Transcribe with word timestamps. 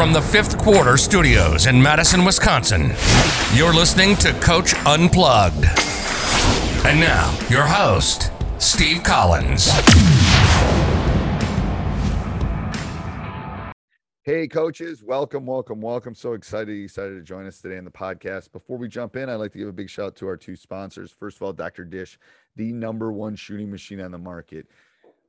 From 0.00 0.14
the 0.14 0.22
fifth 0.22 0.56
quarter 0.56 0.96
studios 0.96 1.66
in 1.66 1.82
Madison, 1.82 2.24
Wisconsin, 2.24 2.94
you're 3.52 3.74
listening 3.74 4.16
to 4.16 4.32
Coach 4.40 4.72
Unplugged. 4.86 5.66
And 6.86 6.98
now, 6.98 7.38
your 7.50 7.64
host, 7.64 8.32
Steve 8.58 9.02
Collins. 9.02 9.70
Hey, 14.22 14.48
coaches, 14.48 15.04
welcome, 15.04 15.44
welcome, 15.44 15.82
welcome. 15.82 16.14
So 16.14 16.32
excited 16.32 16.74
you 16.74 16.86
decided 16.86 17.16
to 17.16 17.22
join 17.22 17.46
us 17.46 17.60
today 17.60 17.76
in 17.76 17.84
the 17.84 17.90
podcast. 17.90 18.52
Before 18.52 18.78
we 18.78 18.88
jump 18.88 19.16
in, 19.16 19.28
I'd 19.28 19.34
like 19.34 19.52
to 19.52 19.58
give 19.58 19.68
a 19.68 19.72
big 19.72 19.90
shout 19.90 20.06
out 20.06 20.16
to 20.16 20.28
our 20.28 20.38
two 20.38 20.56
sponsors. 20.56 21.10
First 21.10 21.36
of 21.36 21.42
all, 21.42 21.52
Dr. 21.52 21.84
Dish, 21.84 22.18
the 22.56 22.72
number 22.72 23.12
one 23.12 23.36
shooting 23.36 23.70
machine 23.70 24.00
on 24.00 24.12
the 24.12 24.18
market 24.18 24.66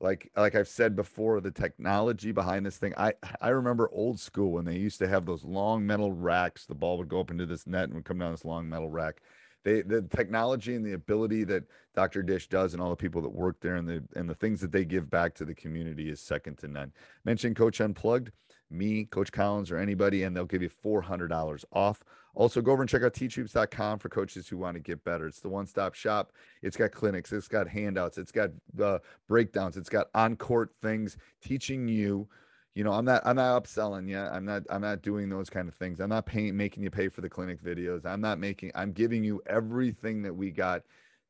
like 0.02 0.32
like 0.36 0.56
I've 0.56 0.68
said 0.68 0.96
before, 0.96 1.40
the 1.42 1.52
technology 1.52 2.32
behind 2.32 2.66
this 2.66 2.78
thing. 2.78 2.94
I 2.98 3.14
I 3.40 3.50
remember 3.50 3.90
old 3.94 4.20
school 4.20 4.52
when 4.52 4.66
they 4.66 4.78
used 4.78 5.00
to 5.00 5.08
have 5.08 5.26
those 5.26 5.44
long 5.44 5.86
metal 5.86 6.12
racks. 6.12 6.66
The 6.66 6.76
ball 6.76 6.98
would 6.98 7.10
go 7.10 7.20
up 7.20 7.32
into 7.32 7.46
this 7.46 7.68
net 7.68 7.86
and 7.86 7.94
would 7.94 8.06
come 8.06 8.20
down 8.20 8.32
this 8.32 8.46
long 8.46 8.68
metal 8.68 8.90
rack. 8.90 9.22
They 9.64 9.82
the 9.84 10.02
technology 10.02 10.76
and 10.76 10.86
the 10.86 10.94
ability 10.94 11.44
that 11.46 11.64
Dr. 11.96 12.24
Dish 12.24 12.48
does 12.48 12.74
and 12.74 12.82
all 12.82 12.90
the 12.90 12.96
people 12.96 13.22
that 13.22 13.30
work 13.30 13.60
there 13.62 13.76
and 13.76 13.88
the 13.88 14.04
and 14.16 14.30
the 14.30 14.36
things 14.36 14.60
that 14.62 14.72
they 14.72 14.86
give 14.86 15.10
back 15.10 15.36
to 15.36 15.46
the 15.46 15.54
community 15.54 16.10
is 16.10 16.20
second 16.20 16.58
to 16.60 16.68
none. 16.68 16.92
Mention 17.24 17.54
Coach 17.54 17.80
Unplugged, 17.80 18.32
me, 18.72 19.06
Coach 19.06 19.32
Collins, 19.32 19.72
or 19.72 19.78
anybody, 19.78 20.24
and 20.24 20.36
they'll 20.36 20.46
give 20.46 20.64
you 20.64 20.70
four 20.70 21.02
hundred 21.02 21.28
dollars 21.28 21.64
off 21.72 22.04
also, 22.34 22.62
go 22.62 22.72
over 22.72 22.82
and 22.82 22.90
check 22.90 23.04
out 23.04 23.14
teachhoops.com 23.14 24.00
for 24.00 24.10
coaches 24.10 24.48
who 24.48 24.58
want 24.58 24.76
to 24.76 24.80
get 24.80 25.04
better. 25.04 25.28
It's 25.28 25.42
the 25.42 25.50
one 25.50 25.66
stop 25.66 25.94
shop. 25.94 26.32
It's 26.62 26.78
got 26.78 26.92
clinics, 26.92 27.32
it's 27.32 27.48
got 27.48 27.68
handouts, 27.68 28.18
it's 28.18 28.32
got 28.32 28.52
uh, 28.82 29.00
breakdowns, 29.28 29.78
it's 29.78 29.90
got 29.90 30.08
on 30.16 30.36
court 30.36 30.72
things 30.82 31.18
teaching 31.42 31.88
you. 31.88 32.28
You 32.74 32.86
know, 32.86 32.94
I'm 32.94 33.04
not 33.04 33.22
I'm 33.26 33.36
not 33.36 33.62
upselling 33.62 34.08
you. 34.08 34.18
I'm 34.18 34.46
not 34.46 34.64
I'm 34.70 34.82
not 34.82 35.02
doing 35.02 35.30
those 35.30 35.50
kind 35.50 35.68
of 35.68 35.76
things. 35.76 36.00
I'm 36.00 36.10
not 36.10 36.26
paying 36.26 36.56
making 36.56 36.84
you 36.84 36.90
pay 36.90 37.10
for 37.10 37.20
the 37.20 37.30
clinic 37.30 37.62
videos. 37.62 38.06
I'm 38.06 38.22
not 38.22 38.40
making 38.40 38.72
I'm 38.76 38.94
giving 38.94 39.26
you 39.26 39.42
everything 39.46 40.22
that 40.22 40.34
we 40.34 40.52
got 40.52 40.84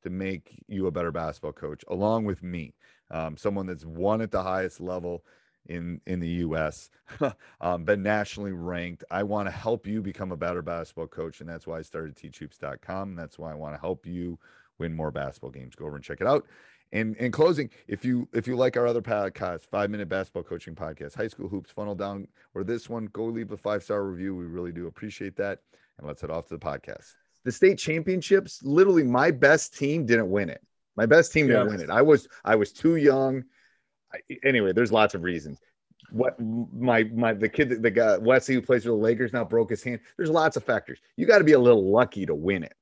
to 0.03 0.09
make 0.11 0.63
you 0.67 0.87
a 0.87 0.91
better 0.91 1.11
basketball 1.11 1.53
coach, 1.53 1.83
along 1.87 2.25
with 2.25 2.43
me, 2.43 2.73
um, 3.09 3.37
someone 3.37 3.65
that's 3.65 3.85
won 3.85 4.21
at 4.21 4.31
the 4.31 4.41
highest 4.41 4.79
level 4.79 5.23
in 5.67 6.01
in 6.05 6.19
the 6.19 6.27
U.S. 6.27 6.89
um, 7.61 7.83
been 7.83 8.03
nationally 8.03 8.51
ranked. 8.51 9.03
I 9.11 9.23
want 9.23 9.47
to 9.47 9.51
help 9.51 9.87
you 9.87 10.01
become 10.01 10.31
a 10.31 10.37
better 10.37 10.61
basketball 10.61 11.07
coach, 11.07 11.41
and 11.41 11.49
that's 11.49 11.67
why 11.67 11.79
I 11.79 11.81
started 11.81 12.15
teachhoops.com. 12.15 13.15
That's 13.15 13.37
why 13.39 13.51
I 13.51 13.55
want 13.55 13.75
to 13.75 13.79
help 13.81 14.05
you 14.05 14.39
win 14.79 14.93
more 14.93 15.11
basketball 15.11 15.51
games. 15.51 15.75
Go 15.75 15.85
over 15.85 15.95
and 15.95 16.03
check 16.03 16.21
it 16.21 16.27
out. 16.27 16.45
And 16.93 17.15
in 17.17 17.31
closing, 17.31 17.69
if 17.87 18.03
you 18.03 18.27
if 18.33 18.47
you 18.47 18.55
like 18.55 18.75
our 18.75 18.85
other 18.85 19.01
podcast, 19.01 19.61
five 19.61 19.89
minute 19.89 20.09
basketball 20.09 20.43
coaching 20.43 20.75
podcast, 20.75 21.15
high 21.15 21.27
school 21.27 21.47
hoops, 21.47 21.71
funnel 21.71 21.95
down, 21.95 22.27
or 22.53 22.63
this 22.63 22.89
one, 22.89 23.05
go 23.13 23.25
leave 23.25 23.51
a 23.51 23.57
five 23.57 23.83
star 23.83 24.03
review. 24.03 24.35
We 24.35 24.45
really 24.45 24.73
do 24.73 24.87
appreciate 24.87 25.37
that. 25.37 25.59
And 25.97 26.07
let's 26.07 26.21
head 26.21 26.31
off 26.31 26.47
to 26.47 26.57
the 26.57 26.59
podcast. 26.59 27.13
The 27.43 27.51
state 27.51 27.77
championships, 27.77 28.61
literally, 28.63 29.03
my 29.03 29.31
best 29.31 29.77
team 29.77 30.05
didn't 30.05 30.29
win 30.29 30.49
it. 30.49 30.61
My 30.95 31.05
best 31.05 31.31
team 31.31 31.47
didn't 31.47 31.67
yeah. 31.67 31.71
win 31.71 31.81
it. 31.81 31.89
I 31.89 32.01
was 32.01 32.27
I 32.43 32.55
was 32.55 32.73
too 32.73 32.97
young 32.97 33.43
anyway, 34.43 34.73
there's 34.73 34.91
lots 34.91 35.15
of 35.15 35.23
reasons. 35.23 35.59
What 36.11 36.39
my 36.39 37.03
my 37.05 37.33
the 37.33 37.47
kid 37.47 37.81
the 37.81 37.91
guy 37.91 38.17
Wesley 38.17 38.55
who 38.55 38.61
plays 38.61 38.83
for 38.83 38.89
the 38.89 38.95
Lakers 38.95 39.31
now 39.33 39.45
broke 39.45 39.69
his 39.69 39.83
hand. 39.83 40.01
There's 40.17 40.29
lots 40.29 40.57
of 40.57 40.63
factors. 40.63 40.99
You 41.15 41.25
got 41.25 41.37
to 41.37 41.43
be 41.43 41.53
a 41.53 41.59
little 41.59 41.89
lucky 41.89 42.25
to 42.25 42.35
win 42.35 42.63
it. 42.63 42.75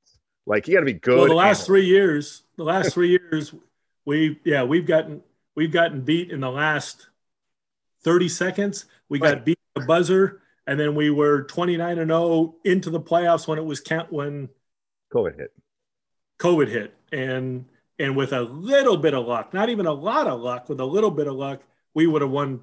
Like 0.46 0.68
you 0.68 0.74
got 0.74 0.80
to 0.80 0.86
be 0.86 0.94
good. 0.94 1.18
Well, 1.18 1.28
the 1.28 1.36
last 1.36 1.66
three 1.66 1.86
years, 1.86 2.44
the 2.58 2.64
last 2.64 2.94
three 2.94 3.10
years, 3.10 3.54
we 4.06 4.40
yeah 4.44 4.64
we've 4.64 4.88
gotten 4.88 5.22
we've 5.56 5.72
gotten 5.72 6.02
beat 6.02 6.32
in 6.32 6.40
the 6.40 6.50
last 6.50 7.10
30 8.04 8.30
seconds. 8.30 8.86
We 9.10 9.20
right. 9.20 9.36
got 9.36 9.46
beat 9.46 9.60
the 9.76 9.82
buzzer, 9.82 10.42
and 10.66 10.80
then 10.80 10.96
we 10.96 11.10
were 11.10 11.44
29 11.44 12.00
and 12.00 12.10
0 12.10 12.56
into 12.64 12.90
the 12.90 13.00
playoffs 13.00 13.48
when 13.48 13.60
it 13.60 13.66
was 13.66 13.80
count 13.80 14.12
when 14.12 14.50
COVID 15.14 15.38
hit. 15.38 15.52
COVID 16.40 16.70
hit, 16.70 16.96
and 17.12 17.66
and 18.00 18.16
with 18.16 18.34
a 18.34 18.42
little 18.42 18.98
bit 18.98 19.14
of 19.14 19.28
luck, 19.28 19.54
not 19.54 19.70
even 19.70 19.86
a 19.86 19.94
lot 19.94 20.26
of 20.26 20.40
luck, 20.40 20.70
with 20.70 20.80
a 20.80 20.86
little 20.86 21.12
bit 21.12 21.28
of 21.28 21.36
luck, 21.36 21.62
we 21.94 22.08
would 22.08 22.22
have 22.22 22.32
won 22.32 22.62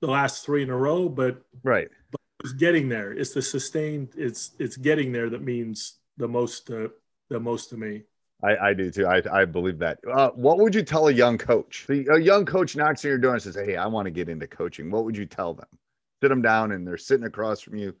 the 0.00 0.08
last 0.08 0.44
three 0.44 0.62
in 0.62 0.70
a 0.70 0.76
row. 0.76 1.08
But 1.08 1.40
right, 1.62 1.88
but 2.10 2.20
it's 2.42 2.52
getting 2.52 2.88
there. 2.88 3.12
It's 3.12 3.32
the 3.32 3.42
sustained. 3.42 4.10
It's 4.16 4.50
it's 4.58 4.76
getting 4.76 5.12
there 5.12 5.30
that 5.30 5.42
means 5.42 5.94
the 6.16 6.28
most 6.28 6.70
uh, 6.70 6.88
the 7.30 7.40
most 7.40 7.70
to 7.70 7.76
me. 7.76 8.02
I, 8.42 8.56
I 8.56 8.74
do 8.74 8.90
too. 8.90 9.06
I, 9.06 9.22
I 9.32 9.44
believe 9.46 9.78
that. 9.78 10.00
Uh, 10.12 10.30
what 10.30 10.58
would 10.58 10.74
you 10.74 10.82
tell 10.82 11.08
a 11.08 11.12
young 11.12 11.38
coach? 11.38 11.86
A 11.88 12.20
young 12.20 12.44
coach 12.44 12.76
knocks 12.76 13.04
on 13.04 13.08
your 13.08 13.18
door 13.18 13.34
and 13.34 13.42
says, 13.42 13.54
"Hey, 13.54 13.76
I 13.76 13.86
want 13.86 14.06
to 14.06 14.10
get 14.10 14.28
into 14.28 14.46
coaching." 14.46 14.90
What 14.90 15.04
would 15.04 15.16
you 15.16 15.24
tell 15.24 15.54
them? 15.54 15.68
Sit 16.22 16.28
them 16.28 16.42
down, 16.42 16.72
and 16.72 16.86
they're 16.86 16.98
sitting 16.98 17.26
across 17.26 17.60
from 17.60 17.76
you 17.76 17.94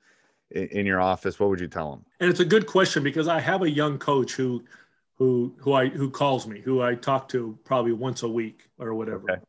in, 0.50 0.66
in 0.68 0.86
your 0.86 1.00
office. 1.00 1.38
What 1.38 1.50
would 1.50 1.60
you 1.60 1.68
tell 1.68 1.90
them? 1.92 2.04
And 2.20 2.28
it's 2.28 2.40
a 2.40 2.44
good 2.44 2.66
question 2.66 3.02
because 3.02 3.28
I 3.28 3.40
have 3.40 3.62
a 3.62 3.70
young 3.70 3.96
coach 3.96 4.32
who 4.32 4.64
who 5.16 5.54
who 5.58 5.72
I 5.72 5.88
who 5.88 6.10
calls 6.10 6.46
me, 6.46 6.60
who 6.60 6.82
I 6.82 6.94
talk 6.94 7.28
to 7.28 7.58
probably 7.64 7.92
once 7.92 8.22
a 8.22 8.28
week 8.28 8.68
or 8.78 8.94
whatever 8.94 9.30
okay. 9.30 9.40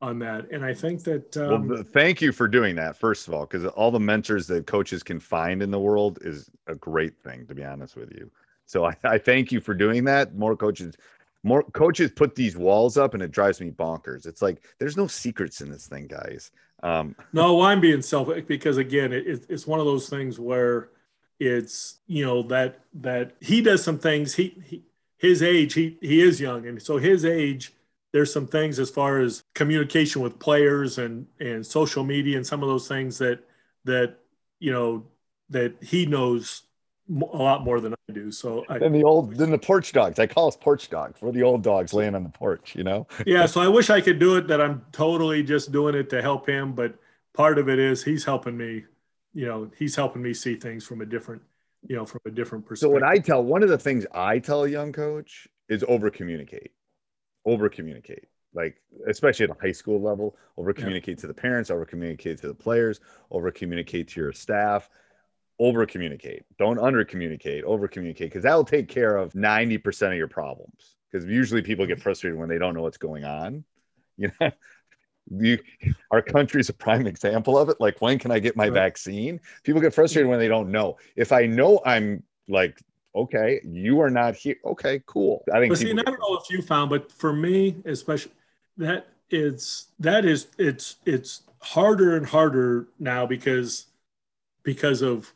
on 0.00 0.18
that. 0.20 0.50
And 0.50 0.64
I 0.64 0.74
think 0.74 1.04
that 1.04 1.36
um, 1.36 1.68
well, 1.68 1.82
thank 1.82 2.20
you 2.20 2.32
for 2.32 2.48
doing 2.48 2.74
that 2.76 2.96
first 2.96 3.28
of 3.28 3.34
all, 3.34 3.46
because 3.46 3.64
all 3.66 3.90
the 3.90 4.00
mentors 4.00 4.46
that 4.48 4.66
coaches 4.66 5.02
can 5.02 5.20
find 5.20 5.62
in 5.62 5.70
the 5.70 5.78
world 5.78 6.18
is 6.22 6.50
a 6.66 6.74
great 6.74 7.18
thing, 7.22 7.46
to 7.46 7.54
be 7.54 7.64
honest 7.64 7.96
with 7.96 8.12
you. 8.12 8.30
So 8.66 8.84
I, 8.84 8.94
I 9.04 9.18
thank 9.18 9.52
you 9.52 9.60
for 9.60 9.74
doing 9.74 10.04
that. 10.04 10.36
More 10.36 10.56
coaches, 10.56 10.96
more 11.42 11.62
coaches 11.62 12.10
put 12.14 12.34
these 12.34 12.56
walls 12.56 12.96
up, 12.96 13.14
and 13.14 13.22
it 13.22 13.30
drives 13.30 13.60
me 13.60 13.70
bonkers. 13.70 14.26
It's 14.26 14.42
like 14.42 14.64
there's 14.78 14.96
no 14.96 15.06
secrets 15.06 15.60
in 15.60 15.70
this 15.70 15.86
thing, 15.86 16.08
guys. 16.08 16.50
Um, 16.82 17.14
no, 17.32 17.62
I'm 17.62 17.80
being 17.80 18.02
selfish 18.02 18.44
because 18.46 18.76
again, 18.76 19.12
it, 19.12 19.46
it's 19.48 19.66
one 19.66 19.78
of 19.78 19.86
those 19.86 20.08
things 20.08 20.40
where 20.40 20.90
it's 21.40 21.98
you 22.06 22.24
know 22.24 22.42
that 22.42 22.80
that 22.94 23.32
he 23.40 23.62
does 23.62 23.82
some 23.82 23.98
things 23.98 24.34
he, 24.34 24.62
he 24.64 24.82
his 25.20 25.42
age 25.42 25.74
he 25.74 25.98
he 26.00 26.20
is 26.20 26.40
young 26.40 26.66
and 26.66 26.80
so 26.80 26.96
his 26.96 27.24
age 27.24 27.72
there's 28.12 28.32
some 28.32 28.46
things 28.46 28.78
as 28.78 28.90
far 28.90 29.20
as 29.20 29.44
communication 29.54 30.22
with 30.22 30.38
players 30.38 30.98
and 30.98 31.26
and 31.38 31.64
social 31.64 32.04
media 32.04 32.36
and 32.36 32.46
some 32.46 32.62
of 32.62 32.68
those 32.68 32.88
things 32.88 33.18
that 33.18 33.40
that 33.84 34.16
you 34.58 34.72
know 34.72 35.04
that 35.50 35.74
he 35.82 36.06
knows 36.06 36.62
a 37.10 37.36
lot 37.36 37.64
more 37.64 37.80
than 37.80 37.92
I 37.92 38.12
do. 38.12 38.30
So 38.30 38.64
I, 38.68 38.76
and 38.76 38.94
the 38.94 39.02
old 39.02 39.34
then 39.34 39.50
the 39.50 39.58
porch 39.58 39.92
dogs. 39.92 40.18
I 40.18 40.26
call 40.26 40.48
us 40.48 40.56
porch 40.56 40.88
dogs. 40.90 41.20
We're 41.20 41.32
the 41.32 41.42
old 41.42 41.62
dogs 41.62 41.92
laying 41.92 42.14
on 42.14 42.22
the 42.22 42.30
porch, 42.30 42.74
you 42.76 42.84
know. 42.84 43.06
yeah. 43.26 43.46
So 43.46 43.60
I 43.60 43.68
wish 43.68 43.90
I 43.90 44.00
could 44.00 44.18
do 44.18 44.36
it. 44.36 44.46
That 44.46 44.60
I'm 44.60 44.84
totally 44.92 45.42
just 45.42 45.72
doing 45.72 45.94
it 45.94 46.08
to 46.10 46.22
help 46.22 46.48
him, 46.48 46.72
but 46.72 46.94
part 47.32 47.58
of 47.58 47.68
it 47.68 47.78
is 47.78 48.04
he's 48.04 48.24
helping 48.24 48.56
me, 48.56 48.84
you 49.34 49.46
know, 49.46 49.70
he's 49.76 49.96
helping 49.96 50.22
me 50.22 50.34
see 50.34 50.54
things 50.54 50.84
from 50.84 51.00
a 51.00 51.06
different, 51.06 51.42
you 51.88 51.96
know, 51.96 52.04
from 52.04 52.20
a 52.26 52.30
different 52.30 52.66
perspective. 52.66 52.88
So 52.88 52.92
what 52.92 53.02
I 53.02 53.18
tell 53.18 53.42
one 53.42 53.62
of 53.62 53.68
the 53.68 53.78
things 53.78 54.06
I 54.12 54.38
tell 54.38 54.64
a 54.64 54.68
young 54.68 54.92
coach 54.92 55.48
is 55.68 55.84
over 55.88 56.10
communicate, 56.10 56.72
over 57.44 57.68
communicate. 57.68 58.26
Like 58.52 58.80
especially 59.06 59.44
at 59.44 59.50
a 59.50 59.60
high 59.60 59.72
school 59.72 60.00
level, 60.00 60.36
over 60.56 60.72
communicate 60.72 61.18
yeah. 61.18 61.20
to 61.22 61.26
the 61.28 61.34
parents, 61.34 61.70
over 61.70 61.84
communicate 61.84 62.40
to 62.40 62.48
the 62.48 62.54
players, 62.54 62.98
over 63.30 63.52
communicate 63.52 64.08
to 64.08 64.20
your 64.20 64.32
staff, 64.32 64.90
over 65.60 65.86
communicate. 65.86 66.42
Don't 66.58 66.80
under 66.80 67.04
communicate, 67.04 67.62
over 67.62 67.86
communicate 67.86 68.30
because 68.30 68.42
that 68.42 68.54
will 68.54 68.64
take 68.64 68.88
care 68.88 69.16
of 69.16 69.32
90% 69.34 70.08
of 70.08 70.14
your 70.14 70.26
problems. 70.26 70.96
Because 71.10 71.26
usually 71.26 71.62
people 71.62 71.86
get 71.86 72.00
frustrated 72.00 72.38
when 72.38 72.48
they 72.48 72.58
don't 72.58 72.74
know 72.74 72.82
what's 72.82 72.98
going 72.98 73.24
on. 73.24 73.64
You 74.16 74.30
know, 74.38 74.50
you 75.30 75.58
our 76.10 76.22
country's 76.22 76.68
a 76.68 76.72
prime 76.72 77.06
example 77.06 77.56
of 77.56 77.68
it. 77.68 77.80
Like, 77.80 78.00
when 78.00 78.18
can 78.18 78.30
I 78.30 78.38
get 78.38 78.56
my 78.56 78.64
right. 78.64 78.72
vaccine? 78.72 79.40
People 79.62 79.80
get 79.80 79.94
frustrated 79.94 80.28
when 80.28 80.38
they 80.38 80.48
don't 80.48 80.70
know. 80.70 80.96
If 81.16 81.32
I 81.32 81.46
know 81.46 81.80
I'm 81.86 82.22
like, 82.48 82.80
okay, 83.14 83.60
you 83.64 84.00
are 84.00 84.10
not 84.10 84.34
here. 84.34 84.56
Okay, 84.64 85.02
cool. 85.06 85.44
I 85.52 85.60
think. 85.60 85.70
But 85.70 85.78
see, 85.78 85.90
I 85.90 85.94
don't 85.94 86.18
know 86.18 86.38
if 86.42 86.50
you 86.50 86.62
found, 86.62 86.90
but 86.90 87.12
for 87.12 87.32
me, 87.32 87.76
especially 87.84 88.32
that 88.76 89.06
it's 89.30 89.88
that 89.98 90.24
is 90.24 90.48
it's 90.58 90.96
it's 91.06 91.42
harder 91.62 92.16
and 92.16 92.26
harder 92.26 92.88
now 92.98 93.26
because 93.26 93.86
because 94.62 95.02
of 95.02 95.32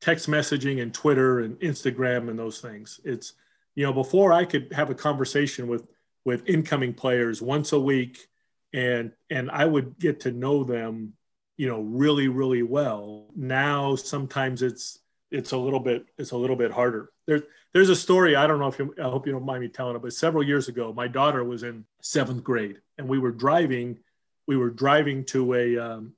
text 0.00 0.28
messaging 0.28 0.82
and 0.82 0.92
Twitter 0.92 1.40
and 1.40 1.58
Instagram 1.60 2.28
and 2.28 2.38
those 2.38 2.60
things. 2.60 3.00
It's 3.04 3.32
you 3.74 3.84
know 3.84 3.92
before 3.92 4.32
I 4.32 4.44
could 4.44 4.72
have 4.72 4.90
a 4.90 4.94
conversation 4.94 5.68
with 5.68 5.86
with 6.24 6.48
incoming 6.48 6.92
players 6.92 7.40
once 7.40 7.72
a 7.72 7.80
week 7.80 8.28
and 8.72 9.12
and 9.30 9.50
I 9.50 9.64
would 9.64 9.98
get 9.98 10.20
to 10.20 10.32
know 10.32 10.64
them 10.64 11.14
you 11.56 11.68
know 11.68 11.80
really 11.80 12.28
really 12.28 12.62
well. 12.62 13.28
Now 13.34 13.96
sometimes 13.96 14.62
it's 14.62 14.98
it's 15.30 15.52
a 15.52 15.56
little 15.56 15.80
bit 15.80 16.06
it's 16.18 16.32
a 16.32 16.36
little 16.36 16.56
bit 16.56 16.70
harder. 16.70 17.10
There's 17.26 17.42
there's 17.72 17.90
a 17.90 17.96
story 17.96 18.36
I 18.36 18.46
don't 18.46 18.58
know 18.58 18.68
if 18.68 18.78
you 18.78 18.94
I 18.98 19.04
hope 19.04 19.26
you 19.26 19.32
don't 19.32 19.46
mind 19.46 19.62
me 19.62 19.68
telling 19.68 19.96
it, 19.96 20.02
but 20.02 20.12
several 20.12 20.42
years 20.42 20.68
ago 20.68 20.92
my 20.92 21.08
daughter 21.08 21.42
was 21.44 21.62
in 21.62 21.84
seventh 22.00 22.44
grade 22.44 22.80
and 22.98 23.08
we 23.08 23.18
were 23.18 23.32
driving 23.32 23.98
we 24.46 24.56
were 24.56 24.70
driving 24.70 25.24
to 25.26 25.54
a 25.54 25.78
um, 25.78 26.12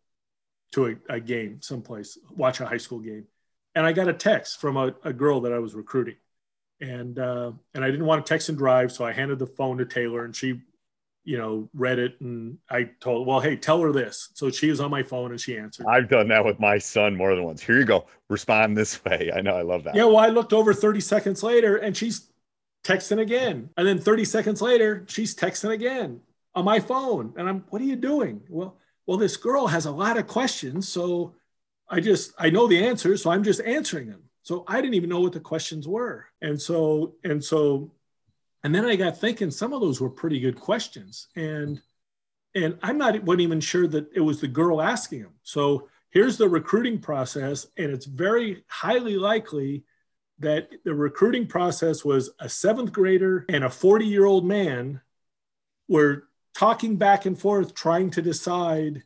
to 0.72 0.86
a, 0.86 1.14
a 1.14 1.20
game 1.20 1.62
someplace 1.62 2.18
watch 2.30 2.60
a 2.60 2.66
high 2.66 2.76
school 2.76 2.98
game 2.98 3.26
and 3.78 3.86
I 3.86 3.92
got 3.92 4.08
a 4.08 4.12
text 4.12 4.60
from 4.60 4.76
a, 4.76 4.92
a 5.04 5.12
girl 5.12 5.42
that 5.42 5.52
I 5.52 5.60
was 5.60 5.72
recruiting, 5.72 6.16
and 6.80 7.16
uh, 7.16 7.52
and 7.74 7.84
I 7.84 7.90
didn't 7.92 8.06
want 8.06 8.26
to 8.26 8.28
text 8.28 8.48
and 8.48 8.58
drive, 8.58 8.90
so 8.90 9.04
I 9.04 9.12
handed 9.12 9.38
the 9.38 9.46
phone 9.46 9.78
to 9.78 9.84
Taylor, 9.84 10.24
and 10.24 10.34
she, 10.34 10.60
you 11.28 11.36
know, 11.36 11.68
read 11.74 11.98
it, 11.98 12.18
and 12.22 12.56
I 12.70 12.84
told, 13.00 13.26
well, 13.26 13.38
hey, 13.38 13.54
tell 13.54 13.82
her 13.82 13.92
this. 13.92 14.30
So 14.32 14.50
she 14.50 14.70
was 14.70 14.80
on 14.80 14.90
my 14.90 15.02
phone, 15.02 15.30
and 15.30 15.38
she 15.38 15.58
answered. 15.58 15.84
I've 15.86 16.08
done 16.08 16.28
that 16.28 16.42
with 16.42 16.58
my 16.58 16.78
son 16.78 17.14
more 17.14 17.34
than 17.34 17.44
once. 17.44 17.62
Here 17.62 17.78
you 17.78 17.84
go, 17.84 18.06
respond 18.30 18.78
this 18.78 19.04
way. 19.04 19.30
I 19.36 19.42
know, 19.42 19.54
I 19.54 19.60
love 19.60 19.84
that. 19.84 19.94
Yeah, 19.94 20.04
well, 20.04 20.16
I 20.16 20.28
looked 20.28 20.54
over 20.54 20.72
30 20.72 21.00
seconds 21.00 21.42
later, 21.42 21.76
and 21.76 21.94
she's 21.94 22.30
texting 22.82 23.20
again, 23.20 23.68
and 23.76 23.86
then 23.86 23.98
30 23.98 24.24
seconds 24.24 24.62
later, 24.62 25.04
she's 25.06 25.34
texting 25.34 25.70
again 25.70 26.22
on 26.54 26.64
my 26.64 26.80
phone, 26.80 27.34
and 27.36 27.46
I'm, 27.46 27.62
what 27.68 27.82
are 27.82 27.84
you 27.84 27.96
doing? 27.96 28.40
Well, 28.48 28.78
well, 29.04 29.18
this 29.18 29.36
girl 29.36 29.66
has 29.66 29.84
a 29.84 29.90
lot 29.90 30.16
of 30.16 30.26
questions, 30.26 30.88
so 30.88 31.34
I 31.90 32.00
just 32.00 32.32
I 32.38 32.48
know 32.48 32.66
the 32.66 32.82
answers, 32.82 33.22
so 33.22 33.30
I'm 33.30 33.44
just 33.44 33.60
answering 33.60 34.08
them. 34.08 34.22
So 34.42 34.64
I 34.66 34.80
didn't 34.80 34.94
even 34.94 35.10
know 35.10 35.20
what 35.20 35.32
the 35.34 35.40
questions 35.40 35.86
were. 35.86 36.24
And 36.40 36.60
so 36.60 37.16
and 37.22 37.44
so 37.44 37.90
and 38.64 38.74
then 38.74 38.84
I 38.84 38.96
got 38.96 39.18
thinking 39.18 39.50
some 39.50 39.72
of 39.72 39.80
those 39.80 40.00
were 40.00 40.10
pretty 40.10 40.40
good 40.40 40.58
questions. 40.58 41.28
And 41.36 41.80
and 42.54 42.78
I'm 42.82 42.98
not 42.98 43.22
wasn't 43.22 43.40
even 43.40 43.60
sure 43.60 43.86
that 43.88 44.08
it 44.14 44.20
was 44.20 44.40
the 44.40 44.48
girl 44.48 44.80
asking 44.80 45.22
them. 45.22 45.34
So 45.42 45.88
here's 46.10 46.36
the 46.36 46.48
recruiting 46.48 46.98
process, 46.98 47.66
and 47.76 47.90
it's 47.92 48.06
very 48.06 48.64
highly 48.68 49.16
likely 49.16 49.84
that 50.40 50.68
the 50.84 50.94
recruiting 50.94 51.46
process 51.46 52.04
was 52.04 52.30
a 52.40 52.48
seventh 52.48 52.92
grader 52.92 53.44
and 53.48 53.64
a 53.64 53.70
40 53.70 54.06
year 54.06 54.24
old 54.24 54.46
man 54.46 55.00
were 55.88 56.24
talking 56.54 56.96
back 56.96 57.26
and 57.26 57.38
forth 57.38 57.74
trying 57.74 58.10
to 58.10 58.22
decide 58.22 59.02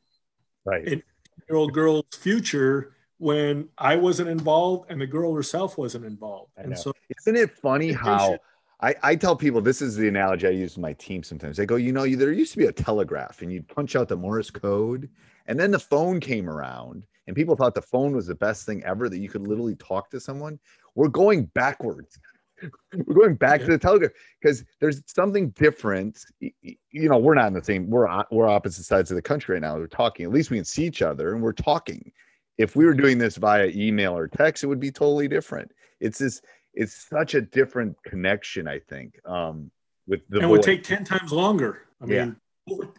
right 0.64 0.86
year 0.86 1.56
old 1.56 1.72
girl's 1.72 2.04
future 2.12 2.94
when 3.18 3.68
I 3.78 3.96
wasn't 3.96 4.28
involved 4.28 4.90
and 4.90 5.00
the 5.00 5.06
girl 5.06 5.34
herself 5.34 5.78
wasn't 5.78 6.04
involved. 6.04 6.52
And 6.56 6.76
so, 6.76 6.92
isn't 7.18 7.36
it 7.36 7.56
funny 7.58 7.92
how 7.92 8.38
I, 8.82 8.94
I 9.02 9.16
tell 9.16 9.36
people 9.36 9.60
this 9.60 9.80
is 9.80 9.96
the 9.96 10.08
analogy 10.08 10.48
I 10.48 10.50
use 10.50 10.76
with 10.76 10.82
my 10.82 10.92
team 10.94 11.22
sometimes. 11.22 11.56
They 11.56 11.66
go, 11.66 11.76
you 11.76 11.92
know, 11.92 12.04
there 12.04 12.32
used 12.32 12.52
to 12.52 12.58
be 12.58 12.66
a 12.66 12.72
telegraph 12.72 13.40
and 13.40 13.52
you'd 13.52 13.68
punch 13.68 13.94
out 13.94 14.08
the 14.08 14.16
Morse 14.16 14.50
code, 14.50 15.08
and 15.46 15.58
then 15.58 15.70
the 15.70 15.78
phone 15.78 16.18
came 16.18 16.50
around, 16.50 17.04
and 17.26 17.36
people 17.36 17.54
thought 17.54 17.74
the 17.74 17.82
phone 17.82 18.14
was 18.14 18.26
the 18.26 18.34
best 18.34 18.66
thing 18.66 18.82
ever 18.84 19.08
that 19.08 19.18
you 19.18 19.28
could 19.28 19.46
literally 19.46 19.76
talk 19.76 20.10
to 20.10 20.20
someone. 20.20 20.58
We're 20.96 21.08
going 21.08 21.44
backwards. 21.54 22.18
we're 23.06 23.14
going 23.14 23.34
back 23.36 23.60
yeah. 23.60 23.66
to 23.66 23.72
the 23.72 23.78
telegraph 23.78 24.12
because 24.40 24.64
there's 24.80 25.00
something 25.06 25.50
different. 25.50 26.24
You 26.40 27.08
know, 27.08 27.18
we're 27.18 27.34
not 27.34 27.48
in 27.48 27.54
the 27.54 27.64
same. 27.64 27.88
We're 27.88 28.08
we're 28.30 28.48
opposite 28.48 28.84
sides 28.84 29.10
of 29.10 29.16
the 29.16 29.22
country 29.22 29.54
right 29.54 29.62
now. 29.62 29.76
We're 29.76 29.86
talking. 29.86 30.26
At 30.26 30.32
least 30.32 30.50
we 30.50 30.58
can 30.58 30.64
see 30.64 30.84
each 30.84 31.02
other 31.02 31.34
and 31.34 31.42
we're 31.42 31.52
talking. 31.52 32.12
If 32.58 32.76
we 32.76 32.84
were 32.84 32.94
doing 32.94 33.18
this 33.18 33.36
via 33.36 33.68
email 33.68 34.16
or 34.16 34.28
text, 34.28 34.62
it 34.62 34.66
would 34.66 34.80
be 34.80 34.90
totally 34.90 35.28
different. 35.28 35.72
It's 36.00 36.18
this. 36.18 36.42
It's 36.74 37.08
such 37.08 37.34
a 37.34 37.40
different 37.40 38.02
connection. 38.02 38.68
I 38.68 38.78
think. 38.78 39.18
Um, 39.26 39.70
with 40.06 40.20
the 40.28 40.40
and 40.40 40.50
would 40.50 40.62
take 40.62 40.82
ten 40.82 41.04
times 41.04 41.32
longer. 41.32 41.82
I 42.00 42.06
mean, 42.06 42.36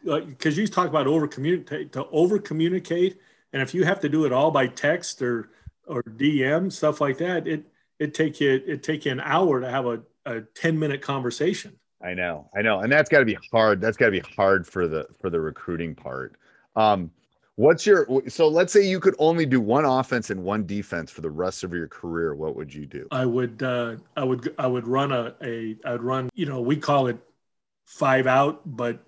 because 0.08 0.58
you 0.58 0.68
talk 0.68 0.88
about 0.88 1.08
over 1.08 1.28
communicate 1.28 1.92
to 1.94 2.06
over 2.08 2.40
communicate, 2.40 3.20
and 3.52 3.62
if 3.62 3.74
you 3.74 3.84
have 3.84 4.00
to 4.02 4.10
do 4.10 4.25
it 4.25 4.31
all 4.31 4.52
by 4.52 4.68
text 4.68 5.22
or 5.22 5.50
or 5.88 6.04
DM 6.04 6.72
stuff 6.72 7.02
like 7.02 7.18
that, 7.18 7.48
it 7.48 7.66
it 8.00 8.14
take 8.14 8.40
you 8.40 8.62
it 8.66 8.84
take 8.84 9.06
you 9.06 9.12
an 9.12 9.22
hour 9.22 9.62
to 9.62 9.70
have 9.70 9.86
a, 9.86 10.02
a 10.25 10.42
10 10.42 10.78
minute 10.78 11.02
conversation 11.02 11.74
i 12.02 12.14
know 12.14 12.50
i 12.56 12.62
know 12.62 12.80
and 12.80 12.92
that's 12.92 13.10
got 13.10 13.20
to 13.20 13.25
be 13.25 13.38
hard 13.52 13.80
that's 13.80 13.98
got 13.98 14.08
to 14.08 14.12
be 14.12 14.24
hard 14.36 14.68
for 14.68 14.88
the 14.88 15.08
for 15.22 15.30
the 15.30 15.40
recruiting 15.40 15.96
part 15.96 16.36
um 16.75 17.10
what's 17.55 17.85
your 17.85 18.07
so 18.27 18.47
let's 18.47 18.73
say 18.73 18.85
you 18.85 19.00
could 19.00 19.15
only 19.19 19.45
do 19.45 19.61
one 19.61 19.85
offense 19.85 20.29
and 20.29 20.44
one 20.44 20.65
defense 20.65 21.11
for 21.11 21.21
the 21.21 21.29
rest 21.29 21.63
of 21.63 21.71
your 21.73 21.88
career 21.88 22.33
what 22.33 22.55
would 22.55 22.73
you 22.73 22.85
do 22.85 23.07
i 23.11 23.25
would 23.25 23.61
uh 23.61 23.95
i 24.17 24.23
would 24.23 24.53
i 24.57 24.65
would 24.65 24.88
run 24.88 25.11
a 25.11 25.35
a 25.44 25.75
i'd 25.85 26.01
run 26.01 26.29
you 26.33 26.45
know 26.45 26.61
we 26.61 26.75
call 26.75 27.07
it 27.07 27.17
five 27.85 28.25
out 28.25 28.61
but 28.65 29.05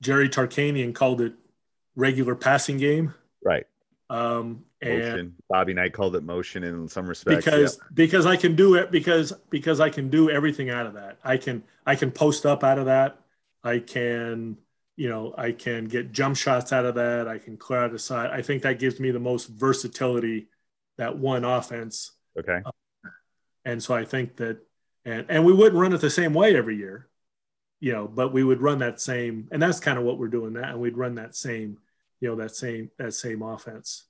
jerry 0.00 0.28
tarkanian 0.28 0.94
called 0.94 1.20
it 1.20 1.34
regular 1.96 2.34
passing 2.34 2.76
game 2.76 3.12
right 3.42 3.66
um, 4.10 4.64
and 4.82 5.32
Bobby 5.48 5.72
Knight 5.72 5.94
called 5.94 6.14
it 6.14 6.22
motion 6.22 6.62
in 6.62 6.86
some 6.88 7.06
respects 7.06 7.44
because 7.44 7.78
yeah. 7.78 7.88
because 7.94 8.26
I 8.26 8.36
can 8.36 8.54
do 8.54 8.74
it 8.74 8.90
because 8.90 9.32
because 9.48 9.80
I 9.80 9.88
can 9.88 10.10
do 10.10 10.30
everything 10.30 10.68
out 10.68 10.86
of 10.86 10.92
that. 10.92 11.18
I 11.24 11.38
can 11.38 11.64
I 11.86 11.96
can 11.96 12.10
post 12.10 12.44
up 12.44 12.62
out 12.62 12.78
of 12.78 12.84
that. 12.84 13.18
I 13.64 13.78
can 13.78 14.58
you 14.96 15.08
know 15.08 15.34
I 15.36 15.52
can 15.52 15.86
get 15.86 16.12
jump 16.12 16.36
shots 16.36 16.72
out 16.72 16.84
of 16.84 16.94
that. 16.96 17.28
I 17.28 17.38
can 17.38 17.56
clear 17.56 17.80
out 17.80 17.92
the 17.92 17.98
side. 17.98 18.30
I 18.30 18.42
think 18.42 18.62
that 18.62 18.78
gives 18.78 19.00
me 19.00 19.10
the 19.10 19.20
most 19.20 19.46
versatility 19.46 20.48
that 20.98 21.16
one 21.18 21.44
offense. 21.44 22.12
Okay. 22.38 22.60
Uh, 22.64 22.70
and 23.64 23.82
so 23.82 23.94
I 23.94 24.04
think 24.04 24.36
that 24.36 24.58
and 25.04 25.26
and 25.28 25.44
we 25.44 25.52
wouldn't 25.52 25.80
run 25.80 25.92
it 25.92 26.00
the 26.00 26.10
same 26.10 26.34
way 26.34 26.56
every 26.56 26.76
year, 26.76 27.08
you 27.80 27.92
know, 27.92 28.06
but 28.06 28.32
we 28.32 28.44
would 28.44 28.60
run 28.62 28.78
that 28.78 29.00
same 29.00 29.48
and 29.50 29.60
that's 29.60 29.80
kind 29.80 29.98
of 29.98 30.04
what 30.04 30.18
we're 30.18 30.28
doing 30.28 30.54
that 30.54 30.70
and 30.70 30.80
we'd 30.80 30.96
run 30.96 31.16
that 31.16 31.34
same 31.34 31.78
you 32.24 32.30
know 32.30 32.36
that 32.36 32.56
same 32.56 32.90
that 32.96 33.12
same 33.12 33.42
offense 33.42 34.04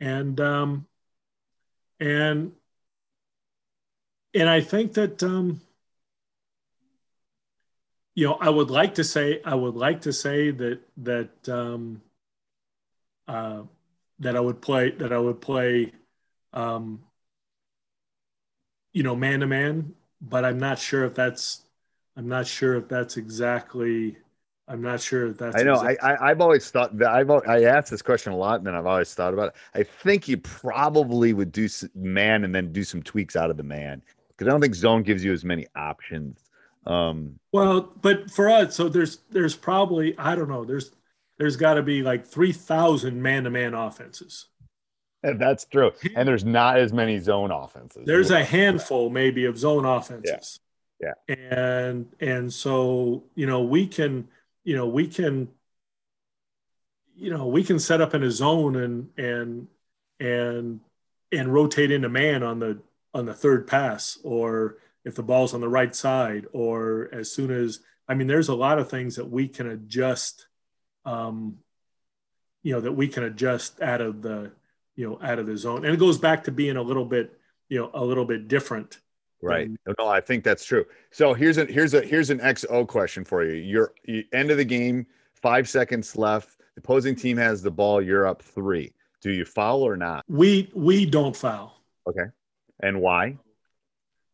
and 0.00 0.40
um 0.40 0.86
and 2.00 2.52
and 4.32 4.48
i 4.48 4.62
think 4.62 4.94
that 4.94 5.22
um 5.22 5.60
you 8.14 8.26
know 8.26 8.34
i 8.40 8.48
would 8.48 8.70
like 8.70 8.94
to 8.94 9.04
say 9.04 9.40
i 9.44 9.54
would 9.54 9.74
like 9.74 10.00
to 10.02 10.12
say 10.12 10.50
that 10.50 10.80
that 10.96 11.48
um 11.48 12.00
uh 13.28 13.62
that 14.18 14.36
i 14.36 14.40
would 14.40 14.60
play 14.60 14.90
that 14.90 15.12
i 15.12 15.18
would 15.18 15.40
play 15.40 15.92
um 16.52 17.00
you 18.92 19.02
know 19.02 19.14
man 19.14 19.40
to 19.40 19.46
man 19.46 19.94
but 20.20 20.44
i'm 20.44 20.58
not 20.58 20.78
sure 20.78 21.04
if 21.04 21.14
that's 21.14 21.62
i'm 22.16 22.28
not 22.28 22.46
sure 22.46 22.76
if 22.76 22.88
that's 22.88 23.16
exactly 23.16 24.16
I'm 24.70 24.82
not 24.82 25.00
sure 25.00 25.26
if 25.26 25.38
that's. 25.38 25.56
I 25.56 25.64
know. 25.64 25.72
Exactly. 25.72 25.98
I, 26.00 26.26
I 26.26 26.28
have 26.28 26.40
always 26.40 26.70
thought 26.70 26.96
that 26.98 27.10
I've 27.10 27.28
I 27.28 27.64
asked 27.64 27.90
this 27.90 28.02
question 28.02 28.32
a 28.32 28.36
lot, 28.36 28.58
and 28.58 28.66
then 28.66 28.76
I've 28.76 28.86
always 28.86 29.12
thought 29.12 29.34
about 29.34 29.48
it. 29.48 29.54
I 29.74 29.82
think 29.82 30.28
you 30.28 30.36
probably 30.36 31.32
would 31.32 31.50
do 31.50 31.68
man 31.96 32.44
and 32.44 32.54
then 32.54 32.72
do 32.72 32.84
some 32.84 33.02
tweaks 33.02 33.34
out 33.34 33.50
of 33.50 33.56
the 33.56 33.64
man 33.64 34.00
because 34.28 34.46
I 34.46 34.52
don't 34.52 34.60
think 34.60 34.76
zone 34.76 35.02
gives 35.02 35.24
you 35.24 35.32
as 35.32 35.44
many 35.44 35.66
options. 35.74 36.49
Um, 36.86 37.38
well, 37.52 37.92
but 38.00 38.30
for 38.30 38.48
us, 38.48 38.74
so 38.74 38.88
there's 38.88 39.18
there's 39.30 39.54
probably 39.54 40.16
I 40.18 40.34
don't 40.34 40.48
know. 40.48 40.64
There's 40.64 40.90
there's 41.38 41.56
got 41.56 41.74
to 41.74 41.82
be 41.82 42.02
like 42.02 42.26
three 42.26 42.52
thousand 42.52 43.22
man 43.22 43.44
to 43.44 43.50
man 43.50 43.74
offenses. 43.74 44.46
And 45.22 45.38
that's 45.38 45.66
true. 45.66 45.92
And 46.16 46.26
there's 46.26 46.46
not 46.46 46.78
as 46.78 46.94
many 46.94 47.18
zone 47.18 47.50
offenses. 47.50 48.04
There's 48.06 48.30
a 48.30 48.42
handful 48.42 49.10
maybe 49.10 49.44
of 49.44 49.58
zone 49.58 49.84
offenses. 49.84 50.60
Yeah. 50.98 51.12
yeah. 51.28 51.34
And 51.36 52.06
and 52.20 52.52
so 52.52 53.24
you 53.34 53.46
know 53.46 53.62
we 53.62 53.86
can 53.86 54.28
you 54.64 54.76
know, 54.76 54.86
we 54.86 55.06
can, 55.06 55.48
you 57.16 57.30
know, 57.30 57.46
we 57.46 57.64
can 57.64 57.78
set 57.78 58.00
up 58.00 58.14
in 58.14 58.22
a 58.22 58.30
zone 58.30 58.76
and 58.76 59.08
and 59.16 59.66
and 60.18 60.80
and 61.32 61.52
rotate 61.52 61.90
into 61.90 62.08
man 62.08 62.42
on 62.42 62.58
the 62.58 62.78
on 63.12 63.26
the 63.26 63.34
third 63.34 63.66
pass, 63.66 64.18
or 64.22 64.76
if 65.04 65.14
the 65.14 65.22
ball's 65.22 65.54
on 65.54 65.60
the 65.60 65.68
right 65.68 65.94
side, 65.94 66.46
or 66.52 67.08
as 67.12 67.30
soon 67.30 67.50
as 67.50 67.80
I 68.08 68.14
mean, 68.14 68.26
there's 68.26 68.48
a 68.48 68.54
lot 68.54 68.78
of 68.78 68.90
things 68.90 69.16
that 69.16 69.30
we 69.30 69.48
can 69.48 69.70
adjust. 69.70 70.46
Um, 71.04 71.58
you 72.62 72.74
know 72.74 72.80
that 72.80 72.92
we 72.92 73.08
can 73.08 73.24
adjust 73.24 73.80
out 73.80 74.00
of 74.00 74.22
the 74.22 74.52
you 74.96 75.08
know 75.08 75.18
out 75.22 75.38
of 75.38 75.46
the 75.46 75.56
zone, 75.56 75.84
and 75.84 75.94
it 75.94 75.98
goes 75.98 76.18
back 76.18 76.44
to 76.44 76.52
being 76.52 76.76
a 76.76 76.82
little 76.82 77.04
bit 77.04 77.38
you 77.68 77.78
know 77.78 77.90
a 77.94 78.04
little 78.04 78.24
bit 78.24 78.48
different. 78.48 78.98
Right. 79.42 79.70
no, 79.98 80.06
I 80.06 80.20
think 80.20 80.44
that's 80.44 80.66
true. 80.66 80.84
So 81.12 81.32
here's 81.32 81.56
a 81.56 81.64
here's 81.64 81.94
a 81.94 82.02
here's 82.02 82.28
an 82.28 82.40
XO 82.40 82.86
question 82.86 83.24
for 83.24 83.42
you. 83.42 83.54
You're 83.54 83.94
you, 84.04 84.24
end 84.34 84.50
of 84.50 84.58
the 84.58 84.64
game, 84.64 85.06
five 85.34 85.66
seconds 85.68 86.14
left. 86.14 86.58
The 86.74 86.80
opposing 86.80 87.16
team 87.16 87.38
has 87.38 87.62
the 87.62 87.70
ball. 87.70 88.02
You're 88.02 88.26
up 88.26 88.42
three. 88.42 88.92
Do 89.22 89.30
you 89.30 89.46
foul 89.46 89.82
or 89.82 89.96
not? 89.96 90.24
We 90.28 90.70
we 90.74 91.06
don't 91.06 91.34
foul. 91.34 91.80
Okay. 92.06 92.28
And 92.82 93.00
why? 93.00 93.38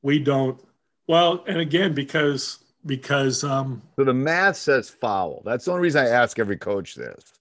We 0.02 0.18
don't. 0.18 0.60
Well, 1.08 1.44
and 1.46 1.58
again, 1.58 1.94
because 1.94 2.58
because 2.84 3.42
um 3.44 3.82
so 3.96 4.04
the 4.04 4.14
math 4.14 4.56
says 4.56 4.88
foul. 4.88 5.42
That's 5.44 5.64
the 5.64 5.72
only 5.72 5.82
reason 5.82 6.04
I 6.04 6.08
ask 6.08 6.38
every 6.38 6.56
coach 6.56 6.94
this. 6.94 7.32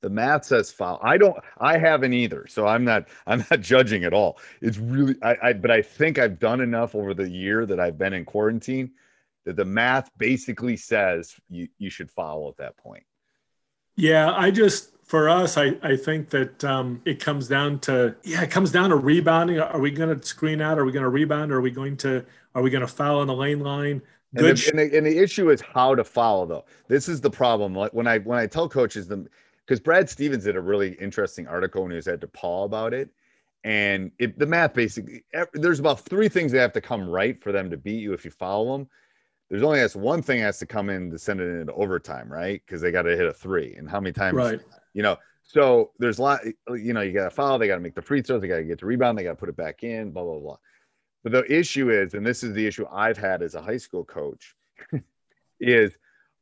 The 0.00 0.10
math 0.10 0.44
says 0.44 0.70
foul. 0.70 1.00
I 1.02 1.16
don't. 1.16 1.36
I 1.58 1.78
haven't 1.78 2.12
either, 2.12 2.46
so 2.46 2.66
I'm 2.66 2.84
not. 2.84 3.08
I'm 3.26 3.44
not 3.50 3.60
judging 3.60 4.04
at 4.04 4.12
all. 4.12 4.38
It's 4.60 4.78
really. 4.78 5.16
I, 5.22 5.36
I. 5.42 5.52
But 5.54 5.70
I 5.70 5.82
think 5.82 6.18
I've 6.18 6.38
done 6.38 6.60
enough 6.60 6.94
over 6.94 7.14
the 7.14 7.28
year 7.28 7.66
that 7.66 7.80
I've 7.80 7.98
been 7.98 8.12
in 8.12 8.24
quarantine 8.24 8.92
that 9.44 9.56
the 9.56 9.64
math 9.64 10.10
basically 10.18 10.76
says 10.76 11.34
you 11.48 11.68
you 11.78 11.90
should 11.90 12.10
foul 12.10 12.48
at 12.48 12.56
that 12.58 12.76
point. 12.76 13.04
Yeah, 13.96 14.32
I 14.32 14.50
just 14.50 14.93
for 15.04 15.28
us, 15.28 15.56
I, 15.58 15.76
I 15.82 15.96
think 15.96 16.30
that 16.30 16.64
um, 16.64 17.00
it 17.04 17.20
comes 17.20 17.46
down 17.46 17.78
to 17.80 18.16
yeah, 18.24 18.42
it 18.42 18.50
comes 18.50 18.72
down 18.72 18.90
to 18.90 18.96
rebounding. 18.96 19.60
Are 19.60 19.80
we 19.80 19.90
going 19.90 20.18
to 20.18 20.26
screen 20.26 20.60
out? 20.60 20.78
Are 20.78 20.84
we 20.84 20.92
going 20.92 21.02
to 21.02 21.10
rebound? 21.10 21.52
Are 21.52 21.60
we 21.60 21.70
going 21.70 21.96
to 21.98 22.24
are 22.54 22.62
we 22.62 22.70
going 22.70 22.80
to 22.80 22.88
foul 22.88 23.20
on 23.20 23.26
the 23.26 23.34
lane 23.34 23.60
line? 23.60 24.00
Good. 24.34 24.44
And 24.46 24.58
the, 24.58 24.70
and, 24.70 24.78
the, 24.78 24.98
and 24.98 25.06
the 25.06 25.18
issue 25.18 25.50
is 25.50 25.60
how 25.60 25.94
to 25.94 26.02
follow 26.02 26.46
though. 26.46 26.64
This 26.88 27.08
is 27.08 27.20
the 27.20 27.30
problem. 27.30 27.74
Like 27.74 27.92
when 27.92 28.06
I 28.06 28.18
when 28.18 28.38
I 28.38 28.46
tell 28.46 28.68
coaches 28.68 29.06
them 29.06 29.28
because 29.66 29.80
Brad 29.80 30.08
Stevens 30.08 30.44
did 30.44 30.56
a 30.56 30.60
really 30.60 30.92
interesting 30.94 31.46
article 31.46 31.82
when 31.82 31.90
he 31.90 31.96
was 31.96 32.08
at 32.08 32.20
DePaul 32.20 32.64
about 32.64 32.92
it. 32.94 33.10
And 33.62 34.10
it, 34.18 34.38
the 34.38 34.44
math 34.44 34.74
basically, 34.74 35.24
there's 35.54 35.80
about 35.80 36.00
three 36.00 36.28
things 36.28 36.52
that 36.52 36.60
have 36.60 36.74
to 36.74 36.82
come 36.82 37.08
right 37.08 37.42
for 37.42 37.50
them 37.50 37.70
to 37.70 37.78
beat 37.78 38.02
you 38.02 38.12
if 38.12 38.22
you 38.22 38.30
follow 38.30 38.76
them 38.76 38.88
there's 39.50 39.62
only 39.62 39.78
has 39.78 39.94
one 39.94 40.22
thing 40.22 40.40
has 40.40 40.58
to 40.58 40.66
come 40.66 40.90
in 40.90 41.10
to 41.10 41.18
send 41.18 41.40
it 41.40 41.48
into 41.48 41.72
overtime, 41.74 42.32
right? 42.32 42.62
Because 42.64 42.80
they 42.80 42.90
got 42.90 43.02
to 43.02 43.16
hit 43.16 43.26
a 43.26 43.32
three. 43.32 43.74
And 43.76 43.88
how 43.88 44.00
many 44.00 44.12
times, 44.12 44.36
right? 44.36 44.60
You 44.94 45.02
know, 45.02 45.16
so 45.42 45.92
there's 45.98 46.18
a 46.18 46.22
lot. 46.22 46.40
You 46.68 46.92
know, 46.92 47.02
you 47.02 47.12
got 47.12 47.24
to 47.24 47.30
foul. 47.30 47.58
They 47.58 47.66
got 47.66 47.76
to 47.76 47.80
make 47.80 47.94
the 47.94 48.02
free 48.02 48.22
throws. 48.22 48.40
They 48.40 48.48
got 48.48 48.56
to 48.56 48.64
get 48.64 48.80
the 48.80 48.86
rebound. 48.86 49.18
They 49.18 49.24
got 49.24 49.30
to 49.30 49.36
put 49.36 49.48
it 49.48 49.56
back 49.56 49.82
in. 49.82 50.10
Blah 50.10 50.24
blah 50.24 50.38
blah. 50.38 50.56
But 51.22 51.32
the 51.32 51.52
issue 51.52 51.90
is, 51.90 52.14
and 52.14 52.24
this 52.24 52.42
is 52.42 52.54
the 52.54 52.66
issue 52.66 52.86
I've 52.90 53.16
had 53.16 53.42
as 53.42 53.54
a 53.54 53.62
high 53.62 53.76
school 53.76 54.04
coach, 54.04 54.54
is 55.60 55.92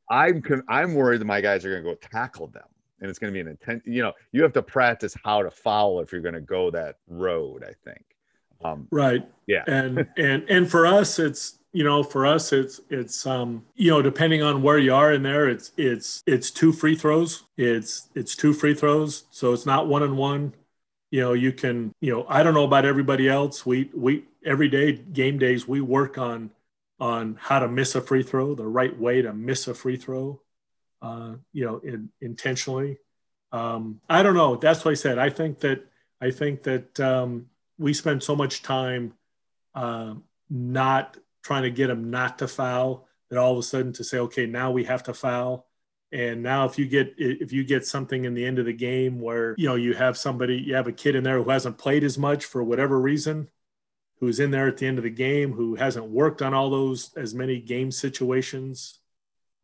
I'm 0.09 0.43
I'm 0.69 0.95
worried 0.95 1.21
that 1.21 1.27
my 1.27 1.41
guys 1.41 1.65
are 1.65 1.71
going 1.71 1.85
to 1.85 1.91
go 1.91 2.09
tackle 2.09 2.47
them, 2.49 2.69
and 3.01 3.11
it's 3.11 3.19
going 3.19 3.33
to 3.33 3.35
be 3.35 3.41
an 3.41 3.49
intent. 3.49 3.83
You 3.85 4.03
know, 4.03 4.13
you 4.31 4.43
have 4.43 4.53
to 4.53 4.63
practice 4.63 5.17
how 5.25 5.43
to 5.43 5.51
foul 5.51 6.01
if 6.01 6.13
you're 6.13 6.21
going 6.21 6.35
to 6.35 6.41
go 6.41 6.71
that 6.71 6.97
road. 7.09 7.65
I 7.65 7.73
think. 7.85 8.05
Um, 8.65 8.87
right. 8.91 9.29
Yeah. 9.47 9.65
and 9.67 10.07
and 10.17 10.45
and 10.49 10.71
for 10.71 10.87
us, 10.87 11.19
it's 11.19 11.59
you 11.73 11.85
know 11.85 12.03
for 12.03 12.27
us 12.27 12.53
it's 12.53 12.81
it's 12.91 13.27
um 13.27 13.65
you 13.75 13.91
know 13.91 14.03
depending 14.03 14.43
on 14.43 14.63
where 14.63 14.79
you 14.79 14.95
are 14.95 15.13
in 15.13 15.23
there 15.23 15.49
it's 15.49 15.73
it's 15.77 16.23
it's 16.27 16.51
two 16.51 16.73
free 16.73 16.95
throws. 16.95 17.45
It's 17.57 18.09
it's 18.15 18.37
two 18.37 18.53
free 18.53 18.75
throws. 18.75 19.25
So 19.31 19.53
it's 19.53 19.67
not 19.67 19.89
one 19.89 20.03
on 20.03 20.17
one. 20.17 20.55
You 21.11 21.21
know 21.21 21.33
you 21.33 21.53
can 21.53 21.93
you 22.01 22.13
know 22.13 22.27
i 22.29 22.43
don't 22.43 22.55
know 22.55 22.65
about 22.65 22.85
everybody 22.85 23.29
else. 23.29 23.67
We 23.67 23.91
we 23.95 24.25
every 24.45 24.69
day 24.69 24.93
game 24.93 25.39
days 25.39 25.67
we 25.67 25.81
work 25.81 26.19
on 26.19 26.51
on 27.01 27.39
how 27.41 27.59
to 27.59 27.69
miss 27.69 27.95
a 27.95 28.01
free 28.01 28.23
throw 28.23 28.55
the 28.55 28.67
right 28.67 28.97
way 28.99 29.23
to 29.23 29.33
miss 29.33 29.67
a 29.69 29.75
free 29.75 29.97
throw 29.97 30.41
uh 31.01 31.35
you 31.53 31.65
know 31.65 31.79
in, 31.79 32.11
intentionally. 32.21 32.99
Um 33.51 34.01
i 34.09 34.23
don't 34.23 34.35
know. 34.35 34.57
That's 34.57 34.85
what 34.85 34.93
i 34.93 34.95
said 34.95 35.19
i 35.19 35.31
think 35.31 35.61
that 35.61 35.87
i 36.21 36.31
think 36.31 36.63
that 36.65 37.01
um 37.01 37.47
we 37.79 37.93
spend 37.93 38.23
so 38.23 38.37
much 38.37 38.63
time 38.63 39.15
uh, 39.75 40.15
not 40.49 41.17
trying 41.43 41.63
to 41.65 41.71
get 41.71 41.89
them 41.89 42.11
not 42.11 42.39
to 42.39 42.49
foul 42.49 43.09
that 43.33 43.39
all 43.39 43.53
of 43.53 43.59
a 43.59 43.63
sudden 43.63 43.95
to 43.95 44.05
say 44.05 44.19
okay 44.19 44.45
now 44.45 44.71
we 44.71 44.85
have 44.85 45.03
to 45.05 45.15
foul. 45.15 45.67
And 46.13 46.43
now 46.43 46.67
if 46.67 46.79
you 46.79 46.87
get 46.87 47.15
if 47.17 47.51
you 47.51 47.65
get 47.65 47.87
something 47.87 48.27
in 48.27 48.35
the 48.35 48.45
end 48.45 48.59
of 48.59 48.67
the 48.67 48.75
game 48.75 49.19
where 49.19 49.55
you 49.57 49.67
know 49.67 49.75
you 49.75 49.95
have 49.95 50.19
somebody 50.19 50.57
you 50.59 50.75
have 50.75 50.87
a 50.87 50.93
kid 50.93 51.17
in 51.17 51.25
there 51.25 51.43
who 51.43 51.49
hasn't 51.49 51.79
played 51.79 52.05
as 52.05 52.19
much 52.19 52.45
for 52.45 52.63
whatever 52.63 53.01
reason 53.01 53.49
who's 54.21 54.39
in 54.39 54.51
there 54.51 54.69
at 54.69 54.77
the 54.77 54.87
end 54.87 54.99
of 54.99 55.05
the 55.05 55.11
game 55.11 55.53
who 55.53 55.75
hasn't 55.75 56.05
worked 56.05 56.43
on 56.43 56.53
all 56.53 56.69
those 56.69 57.15
as 57.17 57.33
many 57.33 57.59
game 57.59 57.91
situations 57.91 59.01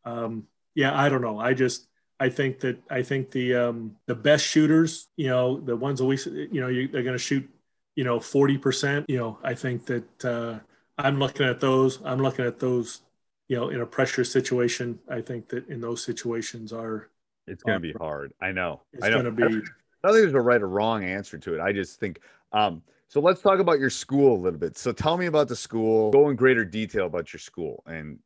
um, 0.05 0.47
yeah 0.73 0.99
i 0.99 1.07
don't 1.07 1.21
know. 1.21 1.37
I 1.37 1.53
just 1.53 1.87
i 2.19 2.29
think 2.29 2.61
that 2.61 2.81
i 2.89 3.03
think 3.03 3.29
the 3.29 3.53
um, 3.53 3.95
the 4.07 4.15
best 4.15 4.43
shooters 4.43 5.07
you 5.17 5.27
know 5.27 5.59
the 5.59 5.75
ones 5.75 5.99
that 5.99 6.05
we 6.05 6.17
you 6.51 6.61
know 6.61 6.67
you, 6.67 6.87
they're 6.87 7.03
going 7.03 7.13
to 7.13 7.19
shoot 7.19 7.47
you 7.95 8.03
know 8.03 8.17
40% 8.17 9.05
you 9.07 9.19
know 9.19 9.37
i 9.43 9.53
think 9.53 9.85
that 9.85 10.25
uh, 10.25 10.59
I'm 10.99 11.19
looking 11.19 11.45
at 11.45 11.59
those. 11.59 11.99
I'm 12.03 12.21
looking 12.21 12.45
at 12.45 12.59
those, 12.59 13.01
you 13.47 13.57
know, 13.57 13.69
in 13.69 13.81
a 13.81 13.85
pressure 13.85 14.23
situation. 14.23 14.99
I 15.09 15.21
think 15.21 15.49
that 15.49 15.67
in 15.67 15.81
those 15.81 16.03
situations 16.03 16.73
are. 16.73 17.09
It's 17.47 17.63
going 17.63 17.77
to 17.77 17.79
be 17.79 17.93
hard. 17.93 18.33
I 18.41 18.51
know. 18.51 18.81
It's 18.93 19.07
going 19.07 19.25
to 19.25 19.31
be. 19.31 19.43
I 19.43 19.47
don't 19.47 19.61
think 19.61 19.71
there's 20.03 20.33
a 20.33 20.41
right 20.41 20.61
or 20.61 20.67
wrong 20.67 21.03
answer 21.03 21.37
to 21.39 21.55
it. 21.55 21.61
I 21.61 21.71
just 21.71 21.99
think. 21.99 22.19
Um, 22.51 22.83
so 23.07 23.19
let's 23.19 23.41
talk 23.41 23.59
about 23.59 23.79
your 23.79 23.89
school 23.89 24.35
a 24.35 24.41
little 24.41 24.59
bit. 24.59 24.77
So 24.77 24.91
tell 24.91 25.17
me 25.17 25.25
about 25.25 25.47
the 25.47 25.55
school. 25.55 26.11
Go 26.11 26.29
in 26.29 26.35
greater 26.35 26.63
detail 26.63 27.07
about 27.07 27.33
your 27.33 27.39
school 27.39 27.83
and 27.87 28.19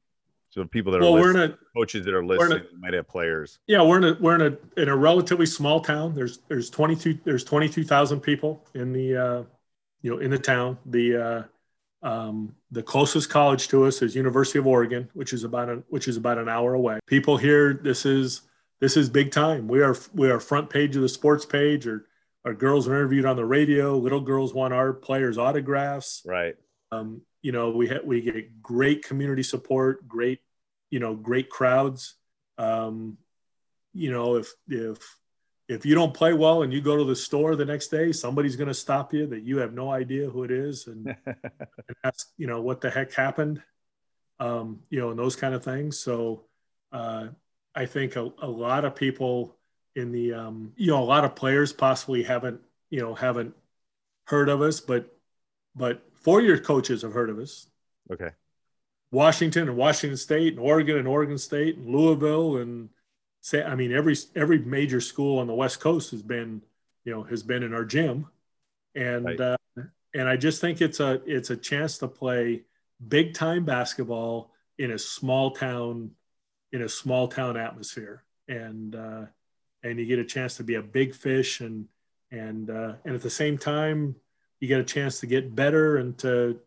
so 0.54 0.64
people 0.66 0.92
that 0.92 1.00
are 1.00 1.02
well, 1.02 1.14
we're 1.14 1.32
in 1.32 1.52
a, 1.52 1.58
coaches 1.76 2.06
that 2.06 2.14
are 2.14 2.24
listening 2.24 2.60
a, 2.60 2.78
might 2.78 2.94
have 2.94 3.08
players. 3.08 3.58
Yeah, 3.66 3.82
we're 3.82 3.98
in 3.98 4.04
a 4.04 4.18
we're 4.20 4.36
in 4.36 4.54
a 4.54 4.82
in 4.82 4.88
a 4.88 4.96
relatively 4.96 5.48
small 5.48 5.80
town. 5.80 6.14
There's 6.14 6.42
there's 6.48 6.70
22 6.70 7.22
there's 7.24 7.44
22,000 7.44 8.20
people 8.20 8.64
in 8.76 8.94
the 8.94 9.18
uh, 9.18 9.44
you 10.04 10.12
know 10.12 10.20
in 10.20 10.30
the 10.30 10.38
town. 10.38 10.78
The 10.86 11.16
uh, 11.18 11.44
um, 12.04 12.54
the 12.70 12.84
closest 12.84 13.30
college 13.30 13.70
to 13.70 13.86
us 13.86 14.02
is 14.02 14.16
University 14.16 14.60
of 14.60 14.68
Oregon, 14.68 15.10
which 15.14 15.32
is 15.32 15.46
about 15.46 15.70
a, 15.70 15.84
which 15.88 16.08
is 16.08 16.18
about 16.18 16.38
an 16.38 16.50
hour 16.50 16.74
away. 16.74 17.00
People 17.08 17.38
here, 17.38 17.74
this 17.74 18.06
is 18.06 18.42
this 18.82 18.98
is 18.98 19.10
big 19.10 19.32
time. 19.32 19.68
We 19.68 19.82
are 19.82 19.96
we 20.14 20.30
are 20.30 20.40
front 20.40 20.70
page 20.70 20.96
of 20.98 21.02
the 21.02 21.10
sports 21.10 21.46
page, 21.46 21.88
or 21.88 22.06
our 22.44 22.54
girls 22.54 22.88
are 22.88 22.94
interviewed 22.94 23.26
on 23.26 23.38
the 23.38 23.46
radio. 23.46 23.98
Little 23.98 24.20
girls 24.20 24.54
want 24.54 24.74
our 24.74 24.92
players' 24.92 25.38
autographs. 25.38 26.22
Right. 26.26 26.56
Um, 26.92 27.22
you 27.42 27.54
know, 27.54 27.72
we 27.72 27.88
ha- 27.88 28.04
we 28.04 28.22
get 28.22 28.62
great 28.62 29.06
community 29.06 29.44
support, 29.44 30.06
great 30.06 30.42
you 30.90 31.00
know 31.00 31.16
great 31.16 31.50
crowds. 31.50 32.16
Um, 32.58 33.18
you 33.94 34.12
know, 34.12 34.36
if 34.36 34.52
if 34.68 35.18
if 35.74 35.86
you 35.86 35.96
don't 35.96 36.14
play 36.14 36.34
well 36.34 36.64
and 36.64 36.72
you 36.72 36.82
go 36.82 36.96
to 36.96 37.04
the 37.04 37.16
store 37.16 37.56
the 37.56 37.66
next 37.66 37.88
day, 37.88 38.12
somebody's 38.12 38.56
going 38.56 38.68
to 38.68 38.74
stop 38.74 39.14
you 39.14 39.28
that 39.28 39.44
you 39.44 39.58
have 39.58 39.74
no 39.74 39.92
idea 39.92 40.30
who 40.30 40.44
it 40.44 40.52
is 40.52 40.88
and, 40.88 41.16
and 41.26 41.96
ask, 42.04 42.30
you 42.38 42.48
know, 42.48 42.62
what 42.62 42.82
the 42.82 42.90
heck 42.90 43.14
happened, 43.14 43.62
um, 44.40 44.82
you 44.90 45.00
know, 45.00 45.10
and 45.10 45.20
those 45.20 45.36
kind 45.36 45.54
of 45.54 45.64
things. 45.64 45.98
So 45.98 46.44
uh, 46.92 47.28
I 47.74 47.86
think 47.86 48.16
a, 48.16 48.32
a, 48.42 48.48
lot 48.48 48.86
of 48.86 48.96
people 48.96 49.56
in 49.96 50.12
the, 50.12 50.34
um, 50.34 50.74
you 50.76 50.88
know, 50.88 51.02
a 51.02 51.06
lot 51.06 51.26
of 51.26 51.36
players 51.36 51.74
possibly 51.74 52.24
haven't, 52.24 52.62
you 52.90 53.02
know, 53.02 53.16
haven't 53.16 53.56
heard 54.26 54.50
of 54.50 54.62
us, 54.62 54.80
but, 54.80 55.18
but 55.76 56.04
four-year 56.14 56.60
coaches 56.60 57.02
have 57.02 57.14
heard 57.14 57.30
of 57.30 57.40
us. 57.40 57.68
Okay. 58.12 58.30
Washington 59.12 59.70
and 59.70 59.78
Washington 59.78 60.18
State 60.18 60.54
and 60.54 60.60
Oregon 60.60 60.98
and 60.98 61.08
Oregon 61.08 61.38
State 61.38 61.78
and 61.78 61.88
Louisville 61.88 62.58
and 62.58 62.90
say, 63.44 63.62
I 63.62 63.76
mean, 63.76 63.92
every 63.92 64.16
every 64.36 64.60
major 64.60 65.02
school 65.02 65.40
on 65.40 65.48
the 65.48 65.54
West 65.54 65.80
Coast 65.80 66.12
has 66.12 66.24
been, 66.24 66.62
you 67.04 67.14
know, 67.14 67.24
has 67.24 67.44
been 67.44 67.62
in 67.62 67.74
our 67.74 67.86
gym, 67.86 68.26
and 68.96 69.26
right. 69.26 69.40
uh, 69.40 69.58
and 70.16 70.28
I 70.28 70.38
just 70.38 70.62
think 70.62 70.82
it's 70.82 71.00
a 71.00 71.22
it's 71.28 71.52
a 71.52 71.58
chance 71.58 72.00
to 72.00 72.08
play 72.08 72.64
big 73.08 73.34
time 73.34 73.66
basketball 73.66 74.52
in 74.80 74.92
a 74.92 74.98
small 74.98 75.52
town, 75.52 76.12
in 76.72 76.82
a 76.82 76.90
small 76.90 77.28
town 77.28 77.58
atmosphere, 77.58 78.24
and 78.48 78.96
uh, 78.96 79.26
and 79.84 80.00
you 80.00 80.06
get 80.06 80.20
a 80.20 80.26
chance 80.26 80.56
to 80.58 80.64
be 80.64 80.76
a 80.76 80.82
big 80.82 81.14
fish, 81.14 81.60
and 81.60 81.86
and 82.32 82.70
uh, 82.70 82.94
and 83.04 83.14
at 83.14 83.22
the 83.22 83.30
same 83.30 83.58
time, 83.58 84.16
you 84.62 84.70
get 84.70 84.80
a 84.80 84.86
chance 84.86 85.20
to 85.20 85.28
get 85.28 85.54
better 85.54 85.98
and 85.98 86.18
to, 86.20 86.58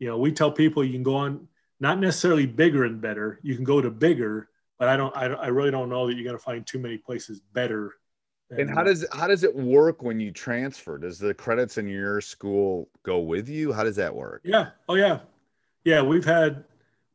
you 0.00 0.08
know, 0.08 0.18
we 0.18 0.32
tell 0.32 0.50
people 0.50 0.82
you 0.82 0.92
can 0.92 1.04
go 1.04 1.14
on 1.14 1.46
not 1.78 2.00
necessarily 2.00 2.46
bigger 2.46 2.84
and 2.84 3.00
better, 3.00 3.38
you 3.44 3.54
can 3.54 3.62
go 3.62 3.80
to 3.80 3.90
bigger 3.90 4.48
but 4.78 4.88
I 4.88 4.96
don't, 4.96 5.16
I, 5.16 5.26
I 5.26 5.46
really 5.48 5.70
don't 5.70 5.88
know 5.88 6.06
that 6.06 6.14
you're 6.14 6.24
going 6.24 6.36
to 6.36 6.42
find 6.42 6.66
too 6.66 6.78
many 6.78 6.98
places 6.98 7.40
better. 7.52 7.94
And 8.50 8.70
how 8.70 8.84
does 8.84 9.04
how 9.12 9.26
does 9.26 9.42
it 9.42 9.54
work 9.54 10.02
when 10.02 10.20
you 10.20 10.30
transfer? 10.30 10.98
Does 10.98 11.18
the 11.18 11.34
credits 11.34 11.78
in 11.78 11.88
your 11.88 12.20
school 12.20 12.88
go 13.02 13.18
with 13.18 13.48
you? 13.48 13.72
How 13.72 13.82
does 13.82 13.96
that 13.96 14.14
work? 14.14 14.42
Yeah. 14.44 14.70
Oh 14.88 14.94
yeah. 14.94 15.18
Yeah. 15.84 16.02
We've 16.02 16.24
had 16.24 16.62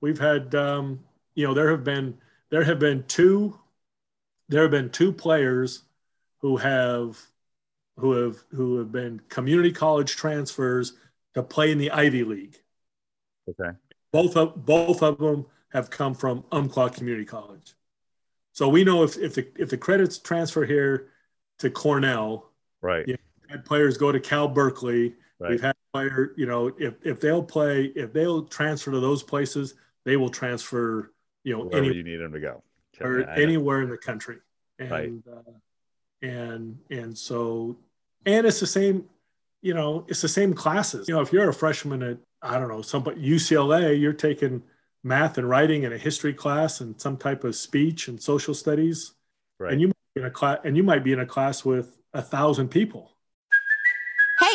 we've 0.01 0.19
had 0.19 0.53
um, 0.55 0.99
you 1.35 1.47
know 1.47 1.53
there 1.53 1.71
have 1.71 1.85
been 1.85 2.17
there 2.49 2.65
have 2.65 2.79
been 2.79 3.05
two 3.07 3.57
there 4.49 4.63
have 4.63 4.71
been 4.71 4.89
two 4.89 5.13
players 5.13 5.83
who 6.39 6.57
have 6.57 7.17
who 7.97 8.11
have 8.11 8.43
who 8.51 8.77
have 8.79 8.91
been 8.91 9.21
community 9.29 9.71
college 9.71 10.17
transfers 10.17 10.93
to 11.33 11.41
play 11.41 11.71
in 11.71 11.77
the 11.77 11.91
Ivy 11.91 12.25
League. 12.25 12.57
Okay. 13.49 13.77
Both 14.11 14.35
of 14.35 14.65
both 14.65 15.01
of 15.01 15.17
them 15.17 15.45
have 15.71 15.89
come 15.89 16.13
from 16.13 16.43
Umpqua 16.51 16.89
Community 16.89 17.25
College. 17.25 17.73
So 18.53 18.67
we 18.67 18.83
know 18.83 19.03
if 19.03 19.17
if 19.17 19.35
the 19.35 19.47
if 19.57 19.69
the 19.69 19.77
credits 19.77 20.17
transfer 20.17 20.65
here 20.65 21.09
to 21.59 21.69
Cornell, 21.69 22.51
right? 22.81 23.07
You 23.07 23.13
know, 23.13 23.19
had 23.49 23.65
players 23.65 23.97
go 23.97 24.11
to 24.11 24.19
Cal 24.19 24.47
Berkeley. 24.47 25.15
Right. 25.39 25.51
We've 25.51 25.61
had 25.61 25.75
player, 25.93 26.33
you 26.37 26.45
know, 26.45 26.71
if 26.77 26.95
if 27.03 27.19
they'll 27.19 27.43
play, 27.43 27.85
if 27.95 28.13
they'll 28.13 28.43
transfer 28.43 28.91
to 28.91 28.99
those 28.99 29.23
places, 29.23 29.75
they 30.03 30.17
will 30.17 30.29
transfer, 30.29 31.11
you 31.43 31.53
know, 31.53 31.63
wherever 31.63 31.85
any, 31.85 31.95
you 31.95 32.03
need 32.03 32.17
them 32.17 32.33
to 32.33 32.39
go, 32.39 32.63
or 32.99 33.21
anywhere 33.29 33.81
in 33.81 33.89
the 33.89 33.97
country. 33.97 34.37
And 34.79 34.91
Right. 34.91 35.11
uh, 35.31 35.51
and 36.21 36.77
and 36.89 37.17
so 37.17 37.77
and 38.25 38.45
it's 38.45 38.59
the 38.59 38.67
same, 38.67 39.05
you 39.61 39.73
know, 39.73 40.05
it's 40.07 40.21
the 40.21 40.27
same 40.27 40.53
classes. 40.53 41.07
You 41.07 41.15
know, 41.15 41.21
if 41.21 41.31
you're 41.33 41.49
a 41.49 41.53
freshman 41.53 42.03
at 42.03 42.17
I 42.41 42.59
don't 42.59 42.69
know, 42.69 42.81
some 42.81 43.03
UCLA, 43.03 43.99
you're 43.99 44.13
taking 44.13 44.63
math 45.03 45.37
and 45.37 45.49
writing 45.49 45.85
and 45.85 45.93
a 45.93 45.97
history 45.97 46.33
class 46.33 46.81
and 46.81 46.99
some 46.99 47.17
type 47.17 47.43
of 47.43 47.55
speech 47.55 48.07
and 48.07 48.21
social 48.21 48.53
studies 48.53 49.13
Right. 49.59 49.73
and 49.73 49.81
you 49.81 49.87
might 49.87 50.13
be 50.15 50.21
in 50.21 50.25
a 50.27 50.31
class 50.31 50.59
and 50.63 50.77
you 50.77 50.83
might 50.83 51.03
be 51.03 51.13
in 51.13 51.19
a 51.19 51.25
class 51.25 51.63
with 51.65 51.97
a 52.13 52.21
thousand 52.21 52.69
people 52.69 53.10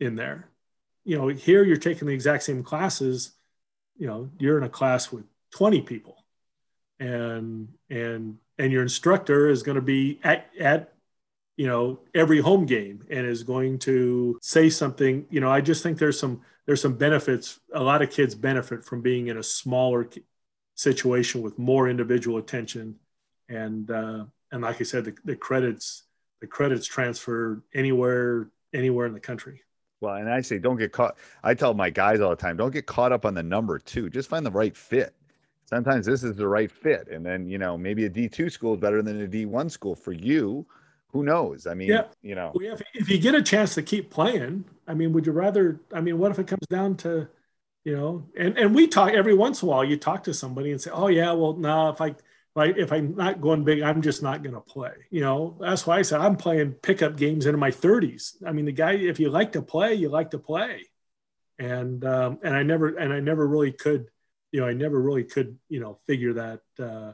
In 0.00 0.16
there. 0.16 0.50
You 1.04 1.18
know, 1.18 1.28
here 1.28 1.64
you're 1.64 1.76
taking 1.76 2.08
the 2.08 2.14
exact 2.14 2.42
same 2.42 2.62
classes. 2.62 3.32
You 3.96 4.06
know, 4.06 4.30
you're 4.38 4.58
in 4.58 4.64
a 4.64 4.68
class 4.68 5.12
with 5.12 5.24
20 5.52 5.82
people, 5.82 6.24
and 6.98 7.68
and 7.88 8.38
and 8.58 8.72
your 8.72 8.82
instructor 8.82 9.48
is 9.48 9.62
going 9.62 9.76
to 9.76 9.82
be 9.82 10.18
at 10.22 10.50
at 10.58 10.92
you 11.56 11.66
know 11.66 12.00
every 12.14 12.40
home 12.40 12.66
game 12.66 13.04
and 13.10 13.26
is 13.26 13.42
going 13.42 13.78
to 13.80 14.38
say 14.42 14.68
something. 14.68 15.26
You 15.30 15.40
know, 15.40 15.50
I 15.50 15.60
just 15.60 15.82
think 15.82 15.98
there's 15.98 16.18
some 16.18 16.42
there's 16.66 16.82
some 16.82 16.96
benefits. 16.96 17.60
A 17.72 17.82
lot 17.82 18.02
of 18.02 18.10
kids 18.10 18.34
benefit 18.34 18.84
from 18.84 19.00
being 19.00 19.28
in 19.28 19.38
a 19.38 19.42
smaller 19.42 20.08
situation 20.74 21.40
with 21.42 21.58
more 21.58 21.88
individual 21.88 22.38
attention, 22.38 22.96
and 23.48 23.90
uh, 23.90 24.24
and 24.50 24.62
like 24.62 24.80
I 24.80 24.84
said, 24.84 25.04
the, 25.04 25.14
the 25.24 25.36
credits 25.36 26.02
the 26.40 26.46
credits 26.46 26.86
transfer 26.86 27.62
anywhere 27.74 28.50
anywhere 28.74 29.06
in 29.06 29.14
the 29.14 29.20
country. 29.20 29.62
Well, 30.00 30.14
and 30.16 30.28
I 30.30 30.40
say 30.42 30.58
don't 30.58 30.76
get 30.76 30.92
caught. 30.92 31.16
I 31.42 31.54
tell 31.54 31.74
my 31.74 31.90
guys 31.90 32.20
all 32.20 32.30
the 32.30 32.36
time, 32.36 32.56
don't 32.56 32.72
get 32.72 32.86
caught 32.86 33.12
up 33.12 33.24
on 33.24 33.34
the 33.34 33.42
number 33.42 33.78
two. 33.78 34.10
Just 34.10 34.28
find 34.28 34.44
the 34.44 34.50
right 34.50 34.76
fit. 34.76 35.14
Sometimes 35.64 36.06
this 36.06 36.22
is 36.22 36.36
the 36.36 36.46
right 36.46 36.70
fit, 36.70 37.08
and 37.08 37.24
then 37.24 37.48
you 37.48 37.58
know 37.58 37.76
maybe 37.78 38.04
a 38.04 38.08
D 38.08 38.28
two 38.28 38.50
school 38.50 38.74
is 38.74 38.80
better 38.80 39.02
than 39.02 39.20
a 39.20 39.26
D 39.28 39.46
one 39.46 39.70
school 39.70 39.94
for 39.96 40.12
you. 40.12 40.66
Who 41.08 41.22
knows? 41.24 41.66
I 41.66 41.74
mean, 41.74 41.88
Yeah. 41.90 42.04
you 42.22 42.34
know, 42.34 42.54
Well, 42.54 42.74
if, 42.74 42.82
if 42.94 43.08
you 43.08 43.18
get 43.18 43.34
a 43.34 43.42
chance 43.42 43.74
to 43.74 43.82
keep 43.82 44.10
playing, 44.10 44.64
I 44.86 44.94
mean, 44.94 45.12
would 45.12 45.26
you 45.26 45.32
rather? 45.32 45.80
I 45.92 46.00
mean, 46.00 46.18
what 46.18 46.30
if 46.30 46.38
it 46.38 46.46
comes 46.46 46.66
down 46.68 46.96
to, 46.98 47.28
you 47.84 47.96
know, 47.96 48.28
and 48.36 48.58
and 48.58 48.74
we 48.74 48.86
talk 48.88 49.12
every 49.12 49.34
once 49.34 49.62
in 49.62 49.68
a 49.68 49.70
while. 49.70 49.84
You 49.84 49.96
talk 49.96 50.24
to 50.24 50.34
somebody 50.34 50.72
and 50.72 50.80
say, 50.80 50.90
"Oh 50.92 51.08
yeah, 51.08 51.32
well, 51.32 51.54
no, 51.54 51.90
if 51.90 52.00
I, 52.00 52.14
I, 52.58 52.66
if 52.66 52.92
I'm 52.92 53.14
not 53.14 53.40
going 53.40 53.64
big, 53.64 53.82
I'm 53.82 54.02
just 54.02 54.22
not 54.22 54.42
going 54.42 54.54
to 54.54 54.60
play." 54.60 54.92
You 55.10 55.20
know, 55.20 55.56
that's 55.60 55.86
why 55.86 55.98
I 55.98 56.02
said 56.02 56.20
I'm 56.20 56.36
playing 56.36 56.72
pickup 56.72 57.16
games 57.16 57.46
into 57.46 57.58
my 57.58 57.70
30s. 57.70 58.34
I 58.46 58.52
mean, 58.52 58.64
the 58.64 58.72
guy, 58.72 58.92
if 58.92 59.20
you 59.20 59.30
like 59.30 59.52
to 59.52 59.62
play, 59.62 59.94
you 59.94 60.08
like 60.08 60.30
to 60.30 60.38
play, 60.38 60.86
and 61.58 62.04
um, 62.04 62.38
and 62.42 62.54
I 62.54 62.62
never 62.62 62.96
and 62.96 63.12
I 63.12 63.20
never 63.20 63.46
really 63.46 63.72
could, 63.72 64.06
you 64.52 64.60
know, 64.60 64.66
I 64.66 64.72
never 64.72 65.00
really 65.00 65.24
could, 65.24 65.58
you 65.68 65.80
know, 65.80 65.98
figure 66.06 66.34
that. 66.34 66.60
Uh, 66.78 67.12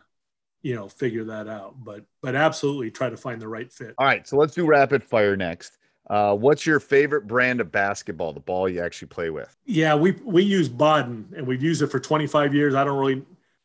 you 0.62 0.76
know, 0.76 0.88
figure 0.88 1.24
that 1.24 1.48
out, 1.48 1.74
but 1.82 2.04
but 2.22 2.36
absolutely 2.36 2.88
try 2.88 3.10
to 3.10 3.16
find 3.16 3.42
the 3.42 3.48
right 3.48 3.72
fit. 3.72 3.94
All 3.98 4.06
right, 4.06 4.26
so 4.28 4.36
let's 4.36 4.54
do 4.54 4.64
rapid 4.64 5.02
fire 5.02 5.36
next. 5.36 5.76
Uh, 6.08 6.34
what's 6.34 6.66
your 6.66 6.80
favorite 6.80 7.26
brand 7.26 7.60
of 7.60 7.70
basketball? 7.70 8.32
The 8.32 8.40
ball 8.40 8.68
you 8.68 8.82
actually 8.82 9.08
play 9.08 9.30
with? 9.30 9.56
Yeah, 9.64 9.94
we 9.94 10.12
we 10.24 10.42
use 10.42 10.68
Baden 10.68 11.32
and 11.36 11.46
we've 11.46 11.62
used 11.62 11.82
it 11.82 11.88
for 11.88 12.00
25 12.00 12.54
years. 12.54 12.74
I 12.74 12.84
don't 12.84 12.98
really 12.98 13.22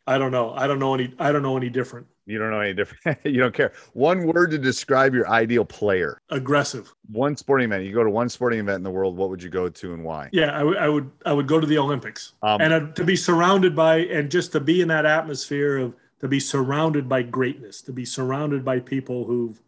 I 0.08 0.18
don't 0.18 0.32
know. 0.32 0.54
I 0.54 0.68
don't 0.68 0.80
know 0.80 0.94
any 0.94 1.14
I 1.20 1.32
don't 1.32 1.42
know 1.44 1.58
any 1.58 1.70
different. 1.70 2.08
You 2.26 2.40
don't 2.40 2.50
know 2.52 2.60
any 2.62 2.74
different. 2.74 3.20
you 3.26 3.40
don't 3.40 3.54
care. 3.54 3.74
One 3.94 4.26
word 4.26 4.52
to 4.52 4.58
describe 4.58 5.14
your 5.14 5.28
ideal 5.30 5.64
player. 5.66 6.18
Aggressive. 6.30 6.94
One 7.12 7.36
sporting 7.38 7.66
event. 7.66 7.86
You 7.86 7.94
go 7.94 8.04
to 8.04 8.10
one 8.10 8.30
sporting 8.30 8.60
event 8.60 8.78
in 8.78 8.84
the 8.84 8.92
world. 8.92 9.16
What 9.18 9.30
would 9.30 9.44
you 9.44 9.50
go 9.50 9.70
to 9.70 9.94
and 9.94 10.04
why? 10.04 10.30
Yeah, 10.32 10.58
I, 10.58 10.88
would- 10.90 11.12
I 11.26 11.34
would 11.34 11.48
go 11.48 11.60
to 11.60 11.68
the 11.68 11.78
Olympics. 11.78 12.34
Um, 12.42 12.60
and 12.62 12.74
uh, 12.74 12.80
to 12.94 13.04
be 13.04 13.16
surrounded 13.16 13.76
by 13.76 13.98
and 14.00 14.30
just 14.32 14.52
to 14.54 14.60
be 14.60 14.82
in 14.82 14.88
that 14.90 15.06
atmosphere 15.06 15.78
of 15.78 15.94
to 16.22 16.28
be 16.28 16.40
surrounded 16.40 17.08
by 17.08 17.22
greatness, 17.22 17.82
to 17.84 17.94
be 17.94 18.04
surrounded 18.06 18.66
by 18.66 18.80
people 18.80 19.26
who've 19.26 19.62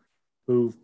who've 0.47 0.75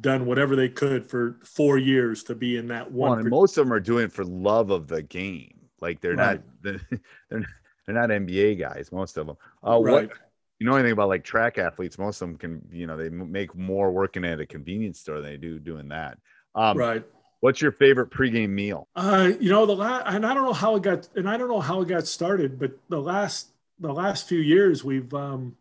done 0.00 0.24
whatever 0.24 0.54
they 0.54 0.68
could 0.68 1.04
for 1.04 1.36
4 1.42 1.76
years 1.78 2.22
to 2.24 2.34
be 2.34 2.56
in 2.56 2.68
that 2.68 2.92
Well, 2.92 3.10
one 3.10 3.18
and 3.20 3.28
most 3.28 3.58
of 3.58 3.64
them 3.66 3.72
are 3.72 3.80
doing 3.80 4.04
it 4.04 4.12
for 4.12 4.24
love 4.24 4.70
of 4.70 4.86
the 4.88 5.02
game. 5.02 5.54
Like 5.80 6.00
they're 6.00 6.14
Right. 6.14 6.40
not 6.62 6.80
they're 6.90 7.00
they're 7.28 7.46
not 7.88 8.10
NBA 8.10 8.58
guys. 8.58 8.90
Most 8.92 9.16
of 9.16 9.26
them. 9.26 9.36
Uh, 9.66 9.80
Right. 9.80 10.08
What 10.08 10.18
you 10.60 10.66
know 10.66 10.74
anything 10.74 10.92
about 10.92 11.08
like 11.08 11.24
track 11.24 11.56
athletes? 11.58 11.98
Most 11.98 12.20
of 12.20 12.28
them 12.28 12.36
can 12.36 12.68
you 12.70 12.86
know 12.86 12.96
they 12.96 13.08
make 13.08 13.56
more 13.56 13.90
working 13.90 14.24
at 14.24 14.40
a 14.40 14.46
convenience 14.46 15.00
store 15.00 15.20
than 15.20 15.30
they 15.30 15.36
do 15.38 15.58
doing 15.58 15.88
that. 15.88 16.18
Um, 16.54 16.76
right. 16.76 17.04
What's 17.40 17.62
your 17.62 17.72
favorite 17.72 18.10
pregame 18.10 18.50
meal? 18.50 18.86
Uh, 18.94 19.32
you 19.40 19.48
know 19.48 19.64
the 19.64 19.74
last, 19.74 20.04
and 20.06 20.26
I 20.26 20.34
don't 20.34 20.44
know 20.44 20.52
how 20.52 20.76
it 20.76 20.82
got, 20.82 21.08
and 21.16 21.28
I 21.28 21.38
don't 21.38 21.48
know 21.48 21.60
how 21.60 21.80
it 21.80 21.88
got 21.88 22.06
started, 22.06 22.58
but 22.58 22.72
the 22.90 23.00
last 23.00 23.48
the 23.78 23.92
last 23.92 24.28
few 24.28 24.38
years 24.38 24.84
we've 24.84 25.12
um, 25.14 25.56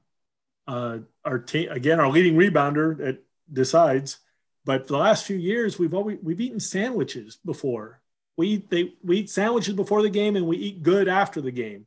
uh, 0.68 1.00
our 1.24 1.40
team 1.40 1.72
again 1.72 2.02
our 2.02 2.10
leading 2.12 2.36
rebounder 2.36 3.00
it 3.00 3.24
decides, 3.52 4.20
but 4.66 4.88
the 4.88 4.98
last 4.98 5.26
few 5.26 5.38
years 5.38 5.80
we've 5.80 5.94
always 5.94 6.18
we've 6.22 6.42
eaten 6.42 6.60
sandwiches 6.60 7.38
before. 7.46 8.02
We 8.36 8.48
eat 8.50 8.70
they 8.70 8.94
we 9.02 9.20
eat 9.20 9.30
sandwiches 9.30 9.76
before 9.76 10.02
the 10.02 10.10
game 10.10 10.36
and 10.36 10.46
we 10.46 10.58
eat 10.58 10.84
good 10.84 11.08
after 11.08 11.40
the 11.40 11.52
game. 11.52 11.86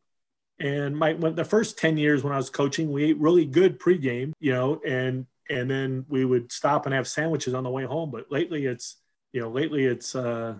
And 0.62 0.96
my 0.96 1.14
when, 1.14 1.34
the 1.34 1.44
first 1.44 1.78
ten 1.78 1.96
years 1.98 2.22
when 2.24 2.32
I 2.32 2.36
was 2.36 2.50
coaching, 2.50 2.92
we 2.92 3.04
ate 3.04 3.18
really 3.18 3.44
good 3.44 3.78
pregame, 3.80 4.32
you 4.40 4.52
know, 4.52 4.80
and 4.86 5.26
and 5.50 5.70
then 5.70 6.06
we 6.08 6.24
would 6.24 6.52
stop 6.52 6.86
and 6.86 6.94
have 6.94 7.08
sandwiches 7.08 7.52
on 7.54 7.64
the 7.64 7.70
way 7.70 7.84
home. 7.84 8.10
But 8.10 8.30
lately 8.30 8.66
it's 8.66 8.96
you 9.32 9.40
know 9.40 9.50
lately 9.50 9.84
it's 9.84 10.14
uh 10.14 10.54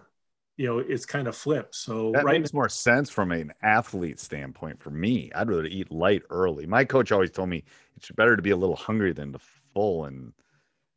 you 0.57 0.67
know 0.67 0.79
it's 0.81 1.07
kind 1.07 1.29
of 1.29 1.37
flipped 1.37 1.75
so 1.75 2.13
That 2.13 2.25
right 2.25 2.41
makes 2.41 2.53
more 2.53 2.69
sense 2.69 3.11
from 3.11 3.33
an 3.33 3.53
athlete 3.63 4.21
standpoint 4.21 4.83
for 4.83 4.91
me. 4.91 5.31
I'd 5.35 5.49
rather 5.49 5.65
eat 5.65 5.91
light 5.93 6.23
early. 6.31 6.67
My 6.67 6.85
coach 6.85 7.13
always 7.13 7.31
told 7.31 7.49
me 7.49 7.65
it's 7.97 8.11
better 8.11 8.37
to 8.37 8.43
be 8.43 8.51
a 8.51 8.57
little 8.57 8.77
hungry 8.77 9.13
than 9.13 9.33
to 9.33 9.39
full, 9.73 10.05
and 10.07 10.33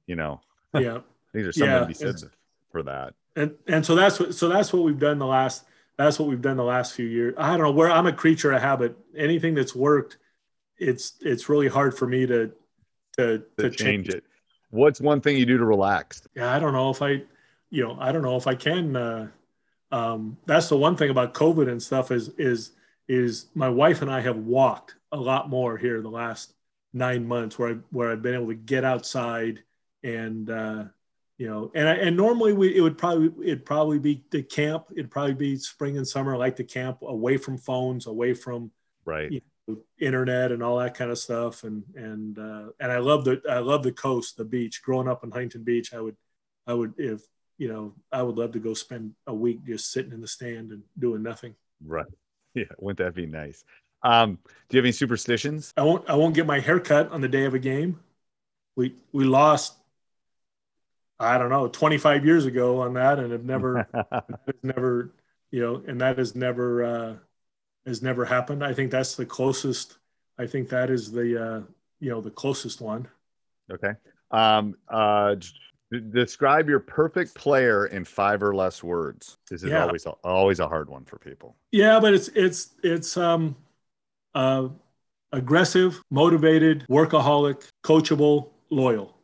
you 0.08 0.16
know, 0.16 0.42
yeah 0.74 0.80
I 0.98 1.32
think 1.32 1.46
there's 1.46 1.58
something 1.58 1.74
Yeah, 1.74 1.80
to 1.82 1.86
be 1.86 1.94
said 1.94 2.16
for 2.72 2.84
that. 2.84 3.14
and 3.36 3.56
and 3.68 3.86
so 3.86 3.96
that's 3.96 4.20
what 4.20 4.34
so 4.34 4.50
that's 4.50 4.74
what 4.74 4.84
we've 4.84 5.00
done 5.00 5.20
the 5.20 5.26
last 5.26 5.64
that's 5.98 6.20
what 6.20 6.28
we've 6.28 6.42
done 6.42 6.58
the 6.58 6.64
last 6.64 6.94
few 6.94 7.06
years 7.06 7.34
i 7.38 7.50
don't 7.52 7.62
know 7.62 7.72
where 7.72 7.92
i'm 7.92 8.08
a 8.08 8.14
creature 8.14 8.52
of 8.52 8.62
habit 8.62 8.98
anything 9.16 9.54
that's 9.54 9.76
worked 9.76 10.18
it's 10.78 11.14
it's 11.22 11.48
really 11.50 11.68
hard 11.68 11.98
for 11.98 12.08
me 12.08 12.26
to 12.26 12.52
to 13.18 13.44
To 13.58 13.70
change 13.70 14.10
it. 14.10 14.24
What's 14.72 15.00
one 15.00 15.22
thing 15.22 15.38
you 15.38 15.46
do 15.46 15.58
to 15.58 15.66
relax? 15.66 16.22
yeah 16.36 16.54
i 16.54 16.60
don't 16.60 16.74
know 16.74 16.90
if 16.90 17.02
i 17.02 17.22
you 17.70 17.84
know 17.84 17.98
i 18.00 18.12
don't 18.12 18.22
know 18.24 18.36
if 18.38 18.48
i 18.48 18.56
can 18.56 18.96
uh 18.96 19.28
um 19.92 20.38
that's 20.46 20.70
the 20.70 20.78
one 20.78 20.96
thing 20.98 21.10
about 21.10 21.34
covid 21.34 21.70
and 21.70 21.82
stuff 21.82 22.12
is 22.12 22.30
is 22.38 22.72
is 23.08 23.46
my 23.56 23.70
wife 23.70 24.02
and 24.02 24.12
i 24.12 24.20
have 24.20 24.38
walked 24.38 24.96
a 25.12 25.18
lot 25.18 25.50
more 25.50 25.78
here 25.78 26.02
the 26.02 26.10
last 26.10 26.54
nine 26.94 27.26
months 27.28 27.58
where 27.60 27.70
i 27.70 27.74
where 27.92 28.12
i've 28.12 28.22
been 28.22 28.34
able 28.34 28.48
to 28.48 28.56
get 28.56 28.84
outside 28.84 29.64
and 30.04 30.50
uh 30.50 30.84
you 31.38 31.48
know 31.48 31.72
and 31.76 31.88
I, 31.88 31.94
and 31.96 32.16
normally 32.16 32.54
we 32.54 32.76
it 32.76 32.82
would 32.82 32.98
probably 32.98 33.30
it'd 33.46 33.66
probably 33.66 34.00
be 34.00 34.24
the 34.32 34.42
camp 34.44 34.86
it'd 34.92 35.12
probably 35.12 35.34
be 35.34 35.58
spring 35.58 35.98
and 35.98 36.08
summer 36.08 36.38
like 36.38 36.56
the 36.56 36.64
camp 36.64 37.00
away 37.02 37.38
from 37.38 37.58
phones 37.58 38.08
away 38.08 38.34
from 38.34 38.72
Right. 39.04 39.32
Yeah. 39.68 39.76
internet 40.00 40.52
and 40.52 40.64
all 40.64 40.80
that 40.80 40.96
kind 40.96 41.12
of 41.12 41.20
stuff 41.20 41.64
and 41.64 41.84
and 41.96 42.40
uh, 42.40 42.70
and 42.80 42.92
I 42.92 42.98
love 43.00 43.26
the 43.26 43.42
I 43.50 43.60
love 43.60 43.84
the 43.84 43.92
coast 43.92 44.38
the 44.38 44.46
beach 44.46 44.82
growing 44.82 45.08
up 45.08 45.24
in 45.24 45.32
Huntington 45.32 45.64
Beach 45.64 45.94
I 45.94 46.02
would 46.02 46.16
I 46.66 46.74
would 46.74 46.94
if 46.98 47.22
you 47.58 47.68
know 47.68 47.94
I 48.12 48.24
would 48.24 48.38
love 48.38 48.54
to 48.54 48.60
go 48.60 48.74
spend 48.74 49.14
a 49.28 49.34
week 49.34 49.66
just 49.66 49.92
sitting 49.92 50.12
in 50.12 50.22
the 50.22 50.28
stand 50.28 50.72
and 50.72 50.84
doing 50.98 51.24
nothing 51.24 51.56
Right. 51.86 52.06
Yeah. 52.54 52.64
Wouldn't 52.80 53.00
that 53.00 53.14
be 53.14 53.26
nice? 53.26 53.66
Um, 54.02 54.40
do 54.70 54.78
you 54.78 54.80
have 54.80 54.86
any 54.86 54.94
superstitions? 54.94 55.74
I 55.76 55.84
won't 55.84 56.10
I 56.10 56.16
won't 56.16 56.34
get 56.34 56.46
my 56.46 56.62
hair 56.62 56.80
cut 56.80 57.12
on 57.12 57.20
the 57.20 57.28
day 57.28 57.44
of 57.44 57.54
a 57.54 57.60
game 57.60 58.00
we 58.76 58.96
we 59.12 59.24
lost 59.26 59.76
I 61.20 61.38
don't 61.38 61.50
know, 61.50 61.68
25 61.68 62.26
years 62.26 62.46
ago 62.46 62.82
on 62.82 62.94
that, 62.96 63.20
and 63.20 63.32
have 63.32 63.46
never, 63.46 63.88
never, 64.64 65.12
you 65.52 65.62
know, 65.62 65.82
and 65.88 66.00
that 66.02 66.18
has 66.18 66.36
never, 66.36 66.84
uh, 66.84 67.16
has 67.86 68.02
never 68.02 68.26
happened. 68.26 68.64
I 68.64 68.74
think 68.74 68.92
that's 68.92 69.16
the 69.16 69.26
closest. 69.26 69.98
I 70.38 70.48
think 70.48 70.70
that 70.70 70.90
is 70.90 71.12
the, 71.12 71.42
uh, 71.46 71.62
you 72.00 72.10
know, 72.10 72.20
the 72.22 72.32
closest 72.32 72.82
one. 72.82 73.08
Okay. 73.72 73.94
Um, 74.32 74.76
uh, 74.90 75.36
d- 75.36 76.02
describe 76.12 76.68
your 76.68 76.80
perfect 76.80 77.34
player 77.36 77.86
in 77.86 78.04
five 78.04 78.44
or 78.44 78.54
less 78.54 78.84
words. 78.84 79.38
This 79.50 79.64
is 79.64 79.72
Yeah. 79.72 79.84
always 79.84 80.06
always 80.24 80.60
a 80.60 80.68
hard 80.68 80.90
one 80.90 81.06
for 81.06 81.18
people. 81.18 81.56
Yeah, 81.72 82.00
but 82.00 82.14
it's 82.14 82.28
it's 82.30 82.72
it's 82.84 83.16
um, 83.16 83.56
uh, 84.34 84.68
aggressive, 85.32 86.02
motivated, 86.12 86.86
workaholic, 86.90 87.66
coachable, 87.84 88.50
loyal. 88.70 89.15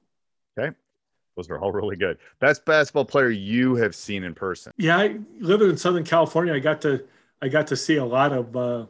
Those 1.35 1.49
are 1.49 1.59
all 1.59 1.71
really 1.79 1.95
good. 1.95 2.17
Best 2.39 2.65
basketball 2.65 3.05
player 3.05 3.29
you 3.29 3.75
have 3.75 3.95
seen 3.95 4.23
in 4.23 4.33
person. 4.33 4.71
Yeah, 4.77 4.97
I 4.97 5.19
living 5.39 5.69
in 5.69 5.77
Southern 5.77 6.03
California. 6.03 6.53
I 6.53 6.59
got 6.59 6.81
to 6.81 7.03
I 7.41 7.47
got 7.47 7.67
to 7.67 7.75
see 7.75 7.95
a 7.97 8.05
lot 8.05 8.33
of 8.33 8.55
uh, 8.55 8.85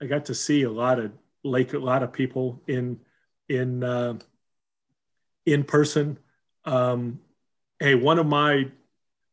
I 0.00 0.06
got 0.06 0.24
to 0.26 0.34
see 0.34 0.62
a 0.62 0.70
lot 0.70 0.98
of 0.98 1.12
Lake 1.44 1.72
a 1.74 1.78
lot 1.78 2.02
of 2.02 2.12
people 2.12 2.60
in 2.66 2.98
in 3.48 3.84
uh, 3.84 4.18
in 5.44 5.64
person. 5.64 6.18
Um, 6.64 7.20
hey, 7.78 7.94
one 7.94 8.18
of 8.18 8.26
my 8.26 8.70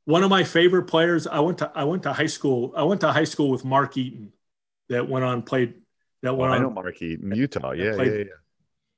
one 0.05 0.23
of 0.23 0.29
my 0.29 0.43
favorite 0.43 0.83
players. 0.83 1.25
I 1.27 1.39
went 1.39 1.57
to 1.59 1.71
I 1.73 1.83
went 1.85 2.03
to 2.03 2.13
high 2.13 2.27
school. 2.27 2.73
I 2.75 2.83
went 2.83 3.01
to 3.01 3.11
high 3.11 3.23
school 3.23 3.49
with 3.49 3.65
Mark 3.65 3.97
Eaton, 3.97 4.31
that 4.89 5.09
went 5.09 5.25
on 5.25 5.41
played 5.41 5.73
that 6.21 6.29
Oh, 6.29 6.35
went 6.35 6.53
I 6.53 6.59
know 6.59 6.69
Mark 6.69 7.01
Eaton, 7.01 7.33
Utah. 7.35 7.71
Yeah, 7.71 7.85
yeah, 7.85 7.95
played- 7.95 8.27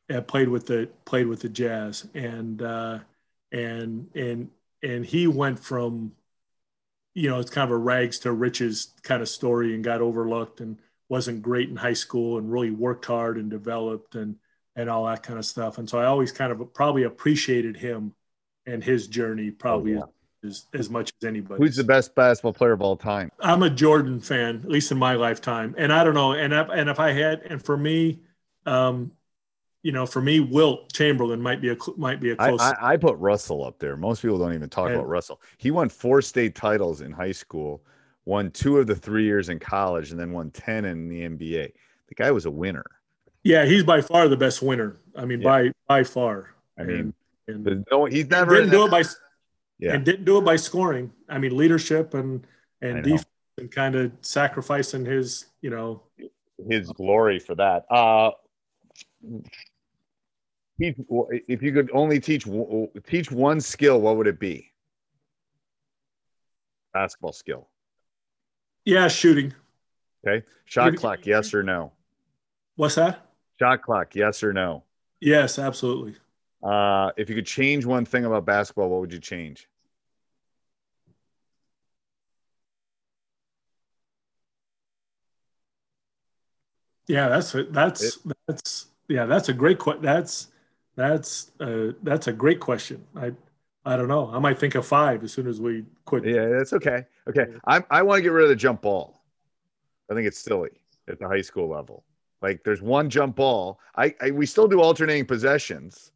yeah. 0.10 0.18
uh, 0.18 0.22
played 0.22 0.50
with 0.50 0.66
the 0.68 0.90
played 1.06 1.28
with 1.28 1.40
the 1.42 1.50
Jazz, 1.50 2.08
and 2.14 2.62
uh, 2.62 3.00
and 3.56 4.08
and 4.16 4.50
and 4.84 5.06
he 5.06 5.28
went 5.28 5.60
from, 5.60 6.12
you 7.14 7.30
know, 7.30 7.40
it's 7.40 7.50
kind 7.50 7.66
of 7.66 7.72
a 7.72 7.78
rags 7.78 8.20
to 8.20 8.32
riches 8.32 8.94
kind 9.04 9.22
of 9.22 9.30
story, 9.30 9.74
and 9.74 9.84
got 9.84 10.02
overlooked, 10.02 10.60
and 10.62 10.78
wasn't 11.10 11.42
great 11.42 11.70
in 11.70 11.76
high 11.76 11.94
school, 11.94 12.38
and 12.38 12.52
really 12.52 12.72
worked 12.72 13.06
hard 13.06 13.38
and 13.38 13.50
developed, 13.50 14.16
and 14.16 14.36
and 14.76 14.90
all 14.90 15.06
that 15.06 15.24
kind 15.24 15.40
of 15.40 15.46
stuff. 15.46 15.78
And 15.78 15.90
so 15.90 15.98
I 15.98 16.06
always 16.06 16.32
kind 16.34 16.52
of 16.52 16.74
probably 16.74 17.04
appreciated 17.04 17.78
him 17.78 18.14
and 18.66 18.84
his 18.84 19.08
journey 19.08 19.50
probably 19.52 19.96
Oh, 19.96 20.12
yeah. 20.44 20.50
as, 20.50 20.66
as 20.74 20.90
much 20.90 21.14
as 21.22 21.28
anybody. 21.28 21.64
Who's 21.64 21.78
the 21.78 21.84
best 21.86 22.14
basketball 22.14 22.52
player 22.52 22.74
of 22.74 22.82
all 22.82 22.98
time? 22.98 23.32
I'm 23.40 23.64
a 23.64 23.70
Jordan 23.70 24.20
fan, 24.20 24.62
at 24.66 24.70
least 24.70 24.92
in 24.92 24.98
my 24.98 25.16
lifetime. 25.16 25.76
And 25.78 25.94
I 25.94 26.04
don't 26.04 26.14
know. 26.14 26.34
And 26.34 26.52
if, 26.52 26.68
and 26.70 26.90
if 26.90 27.00
I 27.00 27.12
had, 27.14 27.44
and 27.50 27.64
for 27.64 27.78
me, 27.78 28.20
um, 28.66 29.12
you 29.86 29.92
know, 29.92 30.08
for 30.08 30.20
me, 30.20 30.40
Wilt 30.40 30.92
Chamberlain 30.94 31.40
might 31.40 31.62
be 31.62 31.70
a 31.70 31.78
might 31.96 32.20
be 32.20 32.32
a 32.32 32.36
I, 32.40 32.48
close. 32.48 32.60
I, 32.60 32.76
I 32.94 32.98
put 32.98 33.16
Russell 33.20 33.64
up 33.64 33.78
there. 33.78 33.96
Most 33.96 34.24
people 34.24 34.40
don't 34.40 34.56
even 34.56 34.68
talk 34.68 34.88
And- 34.88 34.96
about 34.96 35.08
Russell. 35.08 35.40
He 35.60 35.70
won 35.70 35.90
four 35.90 36.24
state 36.24 36.56
titles 36.56 37.02
in 37.02 37.12
high 37.12 37.32
school, 37.32 37.84
won 38.26 38.50
two 38.50 38.80
of 38.80 38.88
the 38.88 38.96
three 38.96 39.26
years 39.26 39.50
in 39.50 39.60
college, 39.60 40.10
and 40.10 40.20
then 40.20 40.32
won 40.32 40.50
10 40.50 40.86
in 40.86 41.08
the 41.08 41.22
NBA. 41.22 41.72
The 42.08 42.16
guy 42.16 42.32
was 42.32 42.48
a 42.48 42.52
winner. 42.52 42.84
yeah, 43.44 43.64
he's 43.66 43.84
by 43.84 44.02
far 44.02 44.28
the 44.28 44.36
best 44.36 44.64
winner. 44.64 44.98
I 45.16 45.26
mean, 45.26 45.42
Yeah. 45.42 45.50
by 45.50 45.72
by 45.88 46.04
far. 46.04 46.56
I 46.80 46.84
mean, 46.84 47.14
and, 47.48 47.64
there's 47.64 47.84
no, 47.92 48.06
he's 48.06 48.28
never 48.28 48.56
didn't 48.56 48.72
do 48.72 48.86
it 48.88 48.90
by 48.90 49.04
Yeah. 49.78 49.94
and 49.94 50.04
didn't 50.04 50.26
do 50.26 50.40
it 50.40 50.46
by 50.46 50.56
scoring. 50.56 51.12
I 51.30 51.38
mean, 51.38 51.56
leadership 51.56 52.16
and 52.16 52.48
and 52.82 53.04
defense 53.04 53.28
and 53.60 53.70
kind 53.72 53.94
of 53.94 54.12
sacrificing 54.22 55.06
his, 55.06 55.46
you 55.62 55.70
know, 55.70 56.02
his 56.68 56.90
glory 56.90 57.38
for 57.38 57.54
that. 57.54 57.86
Uh, 57.92 58.32
teach, 60.80 60.96
if 61.48 61.62
you 61.62 61.72
could 61.72 61.90
only 61.94 62.20
teach 62.20 62.46
teach 63.06 63.32
one 63.32 63.62
skill, 63.62 64.02
what 64.02 64.18
would 64.18 64.28
it 64.28 64.40
be? 64.40 64.72
Basketball 66.94 67.34
skill. 67.34 67.68
yeah, 68.86 69.08
shooting. 69.08 69.54
Okay. 70.26 70.46
Shot 70.66 70.96
clock, 70.96 71.26
yes 71.26 71.54
or 71.54 71.62
no? 71.64 71.92
What's 72.76 72.96
that? 72.96 73.26
Shot 73.60 73.82
clock, 73.82 74.16
yes 74.16 74.44
or 74.44 74.54
no? 74.54 74.84
Yes, 75.20 75.60
absolutely. 75.60 76.16
Uh, 76.64 77.12
if 77.16 77.30
you 77.30 77.36
could 77.36 77.46
change 77.46 77.86
one 77.86 78.06
thing 78.06 78.26
about 78.26 78.46
basketball, 78.46 78.90
what 78.90 79.02
would 79.02 79.14
you 79.14 79.20
change? 79.20 79.70
Yeah, 87.08 87.30
that's 87.30 87.54
a, 87.54 87.64
that's 87.66 88.18
that's 88.48 88.88
yeah, 89.08 89.26
that's 89.26 89.50
a 89.50 89.54
great 89.54 89.78
question. 89.78 90.02
That's 90.02 90.48
that's 90.96 91.52
uh, 91.60 91.92
that's 92.04 92.28
a 92.28 92.34
great 92.34 92.60
question. 92.60 93.04
I 93.16 93.34
I 93.86 93.98
don't 93.98 94.08
know. 94.08 94.30
I 94.32 94.40
might 94.40 94.58
think 94.60 94.76
of 94.76 94.86
five 94.86 95.24
as 95.24 95.32
soon 95.32 95.48
as 95.48 95.62
we 95.62 95.86
quit. 96.06 96.26
Yeah, 96.26 96.48
that's 96.48 96.74
okay. 96.74 97.06
Okay. 97.30 97.46
I 97.68 97.84
I 97.90 98.02
want 98.02 98.20
to 98.20 98.22
get 98.24 98.32
rid 98.32 98.44
of 98.44 98.50
the 98.50 98.56
jump 98.56 98.82
ball. 98.82 99.22
I 100.10 100.14
think 100.14 100.28
it's 100.28 100.40
silly 100.40 100.72
at 101.08 101.20
the 101.20 101.28
high 101.28 101.42
school 101.42 101.70
level. 101.70 102.04
Like 102.42 102.64
there's 102.64 102.82
one 102.82 103.10
jump 103.10 103.36
ball. 103.36 103.80
I, 103.96 104.14
I 104.22 104.32
we 104.32 104.46
still 104.46 104.68
do 104.68 104.82
alternating 104.82 105.26
possessions. 105.26 106.12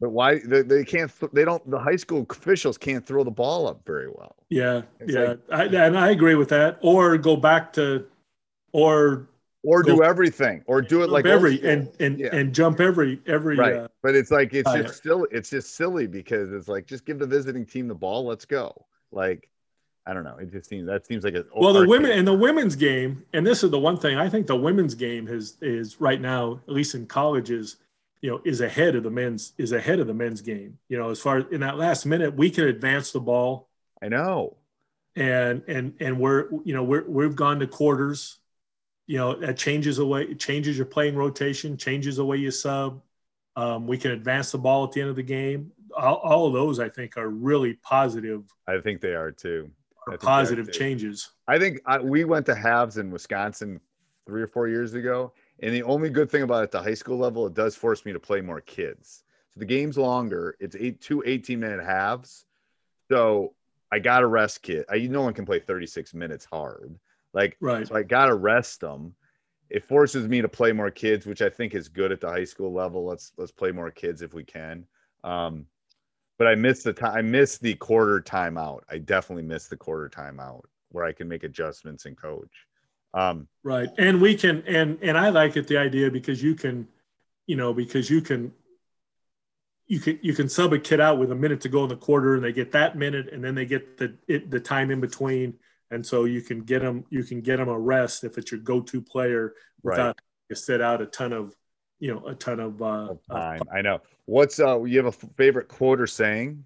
But 0.00 0.10
why 0.10 0.38
they, 0.38 0.62
they 0.62 0.84
can't 0.84 1.12
they 1.34 1.44
don't 1.44 1.68
the 1.70 1.78
high 1.78 1.96
school 1.96 2.26
officials 2.30 2.78
can't 2.78 3.06
throw 3.06 3.22
the 3.22 3.30
ball 3.30 3.66
up 3.66 3.84
very 3.84 4.08
well. 4.08 4.34
Yeah, 4.48 4.82
It's 4.98 5.12
yeah, 5.12 5.34
I, 5.52 5.64
and 5.64 5.98
I 5.98 6.10
agree 6.10 6.34
with 6.34 6.48
that. 6.48 6.78
Or 6.80 7.16
go 7.18 7.36
back 7.36 7.72
to, 7.74 8.06
or 8.72 9.28
Or 9.62 9.82
Go- 9.82 9.96
do 9.96 10.02
everything 10.02 10.62
or 10.66 10.80
do 10.80 11.02
it 11.02 11.10
like 11.10 11.26
every 11.26 11.60
and 11.68 11.90
and 12.00 12.18
Yeah. 12.18 12.34
and 12.34 12.54
jump 12.54 12.80
every 12.80 13.20
every. 13.26 13.56
right. 13.56 13.74
Uh, 13.76 13.88
but 14.02 14.14
it's 14.14 14.30
like 14.30 14.54
it's 14.54 14.72
just 14.72 14.94
still 14.96 15.26
it's 15.30 15.50
just 15.50 15.74
silly 15.76 16.06
because 16.06 16.50
it's 16.50 16.66
like 16.66 16.86
just 16.86 17.04
give 17.04 17.18
the 17.18 17.26
visiting 17.26 17.66
team 17.66 17.86
the 17.86 17.94
ball, 17.94 18.24
let's 18.24 18.46
go. 18.46 18.86
Like 19.12 19.50
I 20.06 20.14
don't 20.14 20.24
know. 20.24 20.38
It 20.38 20.50
just 20.50 20.66
seems 20.66 20.86
that 20.86 21.06
seems 21.06 21.24
like 21.24 21.34
a 21.34 21.44
well, 21.54 21.74
the 21.74 21.86
women 21.86 22.10
and 22.12 22.26
the 22.26 22.32
women's 22.32 22.74
game, 22.74 23.22
and 23.34 23.46
this 23.46 23.62
is 23.62 23.70
the 23.70 23.78
one 23.78 23.98
thing 23.98 24.16
I 24.16 24.30
think 24.30 24.46
the 24.46 24.56
women's 24.56 24.94
game 24.94 25.26
has 25.26 25.56
is 25.60 26.00
right 26.00 26.20
now, 26.22 26.60
at 26.66 26.72
least 26.72 26.94
in 26.94 27.04
colleges, 27.06 27.76
you 28.22 28.30
know, 28.30 28.40
is 28.46 28.62
ahead 28.62 28.96
of 28.96 29.02
the 29.02 29.10
men's 29.10 29.52
is 29.58 29.72
ahead 29.72 30.00
of 30.00 30.06
the 30.06 30.14
men's 30.14 30.40
game. 30.40 30.78
You 30.88 30.96
know, 30.96 31.10
as 31.10 31.20
far 31.20 31.36
as 31.36 31.44
in 31.52 31.60
that 31.60 31.76
last 31.76 32.06
minute, 32.06 32.34
we 32.34 32.48
can 32.48 32.64
advance 32.64 33.12
the 33.12 33.20
ball. 33.20 33.68
I 34.00 34.08
know. 34.08 34.56
and 35.16 35.62
and 35.68 35.92
and 36.00 36.18
we're 36.18 36.48
you 36.64 36.72
know 36.72 36.82
we're 36.82 37.04
we've 37.06 37.36
gone 37.36 37.60
to 37.60 37.66
quarters 37.66 38.38
you 39.10 39.18
know 39.18 39.34
that 39.34 39.56
changes 39.56 39.96
the 39.96 40.06
way 40.06 40.22
it 40.22 40.38
changes 40.38 40.76
your 40.76 40.86
playing 40.86 41.16
rotation 41.16 41.76
changes 41.76 42.16
the 42.16 42.24
way 42.24 42.36
you 42.36 42.50
sub 42.50 43.02
um, 43.56 43.86
we 43.86 43.98
can 43.98 44.12
advance 44.12 44.52
the 44.52 44.58
ball 44.58 44.84
at 44.84 44.92
the 44.92 45.00
end 45.00 45.10
of 45.10 45.16
the 45.16 45.22
game 45.22 45.72
all, 45.96 46.16
all 46.16 46.46
of 46.46 46.52
those 46.52 46.78
i 46.78 46.88
think 46.88 47.16
are 47.16 47.28
really 47.28 47.74
positive 47.82 48.44
I 48.70 48.80
think 48.80 49.00
they 49.00 49.14
are 49.14 49.32
too. 49.32 49.70
Are 50.06 50.12
think 50.12 50.20
they 50.20 50.26
are 50.26 50.30
positive 50.30 50.66
too. 50.66 50.78
changes 50.78 51.30
I 51.48 51.58
think 51.58 51.80
I, 51.86 51.98
we 51.98 52.24
went 52.24 52.46
to 52.46 52.54
halves 52.54 52.98
in 52.98 53.10
Wisconsin 53.10 53.80
three 54.26 54.42
or 54.42 54.46
four 54.46 54.68
years 54.68 54.94
ago, 54.94 55.32
and 55.60 55.74
the 55.74 55.82
only 55.82 56.08
good 56.08 56.30
thing 56.30 56.42
about 56.42 56.60
it 56.60 56.64
at 56.64 56.70
the 56.70 56.82
high 56.82 56.94
school 56.94 57.18
level, 57.18 57.46
it 57.46 57.54
does 57.54 57.74
force 57.74 58.04
me 58.04 58.12
to 58.12 58.20
play 58.20 58.40
more 58.40 58.60
kids. 58.60 59.24
So 59.52 59.58
the 59.58 59.66
game's 59.66 59.98
longer. 59.98 60.56
It's 60.60 60.76
eight 60.78 61.00
two 61.00 61.22
18 61.26 61.58
minute 61.58 61.84
halves. 61.84 62.46
So 63.08 63.54
I 63.90 63.98
got 63.98 64.20
to 64.20 64.28
rest 64.28 64.62
kid. 64.62 64.84
I, 64.88 64.98
no 64.98 65.22
one 65.22 65.34
can 65.34 65.44
play 65.44 65.58
36 65.58 66.14
minutes 66.14 66.44
hard. 66.44 66.96
Like 67.32 67.56
right 67.60 67.86
so 67.86 67.94
I 67.94 68.02
got 68.02 68.26
to 68.26 68.34
rest 68.34 68.80
them. 68.80 69.14
It 69.68 69.86
forces 69.86 70.26
me 70.26 70.42
to 70.42 70.48
play 70.48 70.72
more 70.72 70.90
kids, 70.90 71.26
which 71.26 71.42
I 71.42 71.48
think 71.48 71.74
is 71.74 71.88
good 71.88 72.10
at 72.10 72.20
the 72.20 72.28
high 72.28 72.44
school 72.44 72.72
level. 72.72 73.04
Let's 73.04 73.32
let's 73.36 73.52
play 73.52 73.72
more 73.72 73.90
kids 73.90 74.22
if 74.22 74.34
we 74.34 74.44
can. 74.44 74.84
Um, 75.22 75.66
but 76.38 76.48
I 76.48 76.54
missed 76.54 76.84
the 76.84 76.92
time. 76.92 77.16
I 77.16 77.22
missed 77.22 77.62
the 77.62 77.74
quarter 77.74 78.20
timeout. 78.20 78.80
I 78.90 78.98
definitely 78.98 79.44
missed 79.44 79.70
the 79.70 79.76
quarter 79.76 80.08
timeout 80.08 80.62
where 80.90 81.04
I 81.04 81.12
can 81.12 81.28
make 81.28 81.44
adjustments 81.44 82.06
and 82.06 82.16
coach. 82.16 82.66
Um, 83.12 83.48
right 83.64 83.88
and 83.98 84.20
we 84.20 84.36
can 84.36 84.62
and 84.68 84.96
and 85.02 85.18
i 85.18 85.30
like 85.30 85.56
it 85.56 85.66
the 85.66 85.76
idea 85.76 86.12
because 86.12 86.40
you 86.40 86.54
can 86.54 86.86
you 87.48 87.56
know 87.56 87.74
because 87.74 88.08
you 88.08 88.20
can 88.20 88.52
you 89.88 89.98
can 89.98 90.20
you 90.22 90.32
can 90.32 90.48
sub 90.48 90.72
a 90.72 90.78
kid 90.78 91.00
out 91.00 91.18
with 91.18 91.32
a 91.32 91.34
minute 91.34 91.60
to 91.62 91.68
go 91.68 91.82
in 91.82 91.88
the 91.88 91.96
quarter 91.96 92.36
and 92.36 92.44
they 92.44 92.52
get 92.52 92.70
that 92.70 92.96
minute 92.96 93.28
and 93.32 93.42
then 93.42 93.56
they 93.56 93.66
get 93.66 93.98
the 93.98 94.16
it, 94.28 94.48
the 94.48 94.60
time 94.60 94.92
in 94.92 95.00
between 95.00 95.54
and 95.90 96.04
so 96.06 96.24
you 96.24 96.40
can 96.40 96.60
get 96.62 96.82
them 96.82 97.04
you 97.10 97.24
can 97.24 97.40
get 97.40 97.56
them 97.56 97.68
a 97.68 97.78
rest 97.78 98.24
if 98.24 98.38
it's 98.38 98.50
your 98.50 98.60
go-to 98.60 99.00
player 99.00 99.54
Right. 99.82 99.92
without 99.94 100.06
having 100.18 100.48
to 100.50 100.56
sit 100.56 100.80
out 100.80 101.00
a 101.02 101.06
ton 101.06 101.32
of 101.32 101.54
you 101.98 102.12
know 102.14 102.26
a 102.26 102.34
ton 102.34 102.60
of 102.60 102.80
uh 102.82 103.08
of- 103.12 103.26
time. 103.30 103.60
I 103.72 103.82
know. 103.82 104.00
What's 104.26 104.60
uh? 104.60 104.82
You 104.84 104.98
have 105.04 105.06
a 105.06 105.26
favorite 105.36 105.68
quote 105.68 106.00
or 106.00 106.06
saying? 106.06 106.64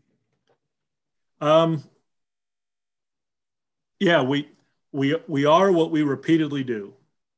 um 1.41 1.83
yeah 4.01 4.23
we 4.23 4.49
we 4.93 5.17
we 5.27 5.45
are 5.45 5.73
what 5.73 5.91
we 5.91 6.03
repeatedly 6.03 6.63
do 6.63 6.93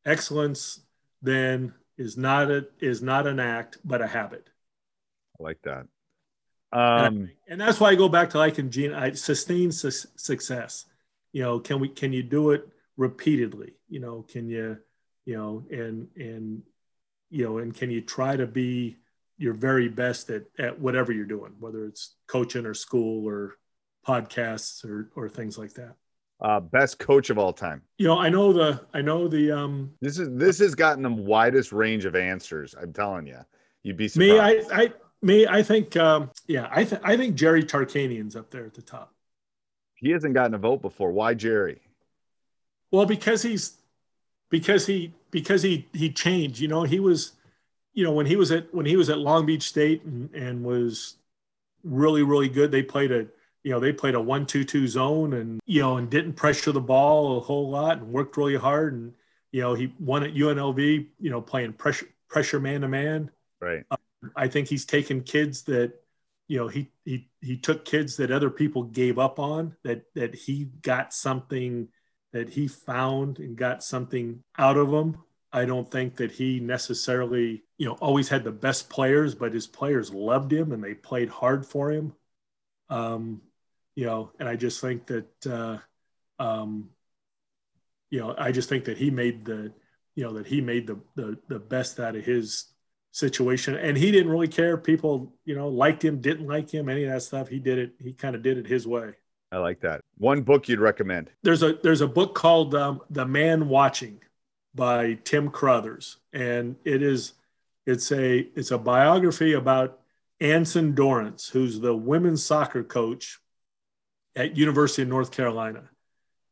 excellence 0.05 0.81
then 1.23 1.73
is 1.97 2.17
not 2.17 2.51
a 2.51 2.67
is 2.81 3.03
not 3.03 3.27
an 3.27 3.41
act 3.41 3.79
but 3.85 4.01
a 4.03 4.07
habit 4.07 4.49
I 5.41 5.43
like 5.43 5.61
that. 5.63 5.87
And 6.73 6.81
I 6.81 7.07
Um, 7.07 7.31
and 7.49 7.61
that's 7.61 7.79
why 7.81 7.91
I 7.91 7.95
go 7.95 8.09
back 8.09 8.31
to 8.31 8.39
like 8.39 8.59
in 8.59 8.71
Gene, 8.71 8.93
I 8.93 9.13
sustain 9.13 9.71
su- 9.71 9.91
success. 10.17 10.87
You 11.37 11.43
know, 11.43 11.61
can 11.61 11.81
we 11.81 11.91
can 11.91 12.15
you 12.15 12.23
do 12.23 12.53
it 12.53 12.67
repeatedly? 12.97 13.75
You 13.91 14.01
know, 14.01 14.25
can 14.27 14.49
you, 14.49 14.79
you 15.27 15.37
know, 15.37 15.65
and 15.71 16.09
and 16.17 16.63
you 17.29 17.45
know, 17.45 17.59
and 17.59 17.75
can 17.75 17.91
you 17.91 18.01
try 18.01 18.39
to 18.39 18.47
be 18.47 18.97
your 19.37 19.53
very 19.53 19.91
best 19.91 20.31
at, 20.31 20.45
at 20.59 20.81
whatever 20.81 21.13
you're 21.13 21.27
doing, 21.27 21.53
whether 21.61 21.85
it's 21.85 22.15
coaching 22.27 22.65
or 22.65 22.73
school 22.73 23.29
or 23.29 23.57
podcasts 24.09 24.83
or, 24.83 25.11
or 25.15 25.29
things 25.29 25.59
like 25.59 25.75
that. 25.75 25.97
Uh, 26.41 26.59
best 26.59 26.99
coach 26.99 27.29
of 27.29 27.37
all 27.37 27.53
time. 27.53 27.83
You 27.99 28.07
know, 28.07 28.19
I 28.19 28.31
know 28.31 28.55
the, 28.55 28.81
I 28.95 29.03
know 29.03 29.29
the, 29.29 29.53
um, 29.53 29.93
This 30.01 30.19
is 30.19 30.31
this 30.39 30.59
has 30.61 30.75
gotten 30.75 31.03
the 31.03 31.11
widest 31.11 31.71
range 31.71 32.07
of 32.07 32.17
answers. 32.17 32.75
I'm 32.81 32.95
telling 32.95 33.27
you, 33.27 33.41
you'd 33.83 33.99
be 33.99 34.09
me, 34.17 34.39
I. 34.39 34.63
I, 34.73 34.93
me, 35.21 35.47
I 35.47 35.63
think, 35.63 35.99
um, 35.99 36.31
yeah, 36.47 36.69
I 36.71 36.85
think, 36.85 37.03
I 37.05 37.19
think 37.19 37.35
Jerry 37.35 37.63
Tarkanian's 37.63 38.37
up 38.37 38.51
there 38.51 38.65
at 38.65 38.73
the 38.73 38.81
top. 38.81 39.13
He 39.97 40.11
hasn't 40.11 40.35
gotten 40.35 40.55
a 40.55 40.59
vote 40.59 40.83
before. 40.83 41.11
Why 41.11 41.35
Jerry? 41.35 41.81
Well, 42.91 43.07
because 43.07 43.43
he's, 43.43 43.77
because 44.51 44.87
he, 44.87 45.13
because 45.31 45.63
he, 45.63 45.87
he 45.93 46.11
changed, 46.11 46.61
you 46.61 46.69
know, 46.69 46.85
he 46.85 47.01
was, 47.01 47.33
you 47.95 48.05
know, 48.05 48.13
when 48.13 48.27
he 48.27 48.37
was 48.37 48.53
at, 48.53 48.73
when 48.73 48.87
he 48.87 48.97
was 48.97 49.11
at 49.11 49.19
Long 49.19 49.47
Beach 49.47 49.65
State 49.65 50.05
and, 50.05 50.33
and 50.35 50.65
was 50.65 51.17
really, 51.83 52.23
really 52.23 52.49
good, 52.49 52.71
they 52.71 52.83
played 52.83 53.11
a, 53.11 53.27
you 53.65 53.73
know, 53.73 53.81
they 53.81 53.93
played 53.93 54.15
a 54.15 54.21
one, 54.21 54.47
two, 54.47 54.63
two 54.63 54.87
zone 54.87 55.33
and, 55.33 55.61
you 55.67 55.81
know, 55.81 55.97
and 55.97 56.09
didn't 56.09 56.35
pressure 56.35 56.71
the 56.73 56.81
ball 56.81 57.39
a 57.39 57.41
whole 57.41 57.69
lot 57.71 57.99
and 57.99 58.13
worked 58.13 58.37
really 58.37 58.57
hard. 58.57 58.93
And, 58.93 59.13
you 59.51 59.63
know, 59.63 59.75
he 59.75 59.93
won 59.99 60.23
at 60.23 60.35
UNLV, 60.35 61.07
you 61.19 61.31
know, 61.31 61.41
playing 61.41 61.73
pressure, 61.73 62.07
pressure 62.29 62.61
man 62.61 62.83
to 62.83 62.89
man. 62.89 63.31
Right. 63.61 63.85
Um, 63.91 63.99
I 64.37 64.47
think 64.47 64.69
he's 64.69 64.85
taken 64.85 65.23
kids 65.23 65.63
that, 65.63 65.93
you 66.49 66.59
know, 66.59 66.69
he 66.69 66.91
he 67.05 67.29
he 67.41 67.57
took 67.57 67.85
kids 67.85 68.17
that 68.17 68.31
other 68.31 68.51
people 68.51 68.85
gave 68.85 69.19
up 69.19 69.39
on 69.39 69.77
that 69.83 70.05
that 70.15 70.35
he 70.35 70.65
got 70.83 71.13
something 71.13 71.89
that 72.33 72.51
he 72.51 72.69
found 72.69 73.39
and 73.39 73.57
got 73.57 73.83
something 73.83 74.43
out 74.59 74.77
of 74.77 74.91
them. 74.91 75.19
I 75.53 75.65
don't 75.65 75.91
think 75.91 76.17
that 76.17 76.33
he 76.33 76.61
necessarily, 76.61 77.65
you 77.79 77.87
know, 77.87 77.95
always 77.95 78.29
had 78.29 78.45
the 78.45 78.53
best 78.53 78.91
players, 78.91 79.35
but 79.35 79.55
his 79.55 79.67
players 79.67 80.13
loved 80.13 80.53
him 80.53 80.73
and 80.73 80.85
they 80.85 80.95
played 80.95 81.31
hard 81.31 81.65
for 81.65 81.91
him. 81.91 82.13
Um, 82.91 83.43
you 83.95 84.05
know, 84.05 84.33
and 84.39 84.49
I 84.49 84.57
just 84.57 84.81
think 84.81 85.07
that, 85.07 85.47
uh, 85.47 85.79
um, 86.39 86.91
you 88.11 88.21
know, 88.21 88.35
I 88.37 88.53
just 88.53 88.69
think 88.69 88.85
that 88.85 88.99
he 88.99 89.11
made 89.11 89.47
the, 89.47 89.73
you 90.15 90.25
know, 90.25 90.35
that 90.35 90.47
he 90.47 90.61
made 90.61 90.87
the 90.87 91.01
the, 91.15 91.39
the 91.49 91.59
best 91.59 91.99
out 91.99 92.17
of 92.17 92.25
his 92.25 92.67
situation 93.17 93.75
and 93.77 93.97
he 93.97 94.11
didn't 94.11 94.31
really 94.31 94.47
care 94.47 94.77
people 94.77 95.33
you 95.47 95.55
know 95.55 95.69
liked 95.69 96.05
him 96.05 96.21
didn't 96.21 96.47
like 96.47 96.69
him 96.71 96.89
any 96.91 97.03
of 97.05 97.11
that 97.11 97.23
stuff 97.23 97.49
he 97.49 97.59
did 97.59 97.79
it 97.79 97.95
he 97.99 98.13
kind 98.13 98.37
of 98.37 98.43
did 98.43 98.59
it 98.59 98.67
his 98.67 98.87
way 98.87 99.13
I 99.53 99.59
like 99.59 99.81
that. 99.83 100.01
One 100.19 100.43
book 100.43 100.69
you'd 100.69 100.81
recommend. 100.81 101.31
there's 101.43 101.63
a 101.63 101.75
there's 101.83 102.01
a 102.03 102.09
book 102.09 102.35
called 102.35 102.75
um, 102.75 103.01
the 103.09 103.25
man 103.25 103.69
watching 103.69 104.21
by 104.75 105.15
tim 105.25 105.49
crothers 105.49 106.19
and 106.35 106.77
it 106.85 107.03
is 107.03 107.33
it's 107.87 108.13
a 108.13 108.41
it's 108.55 108.71
a 108.71 108.77
biography 108.77 109.55
about 109.55 110.01
anson 110.41 110.95
dorrance 110.95 111.49
who's 111.49 111.81
the 111.81 111.97
women's 111.97 112.45
soccer 112.45 112.85
coach 112.85 113.39
at 114.35 114.59
university 114.59 115.01
of 115.01 115.09
north 115.09 115.31
carolina 115.31 115.89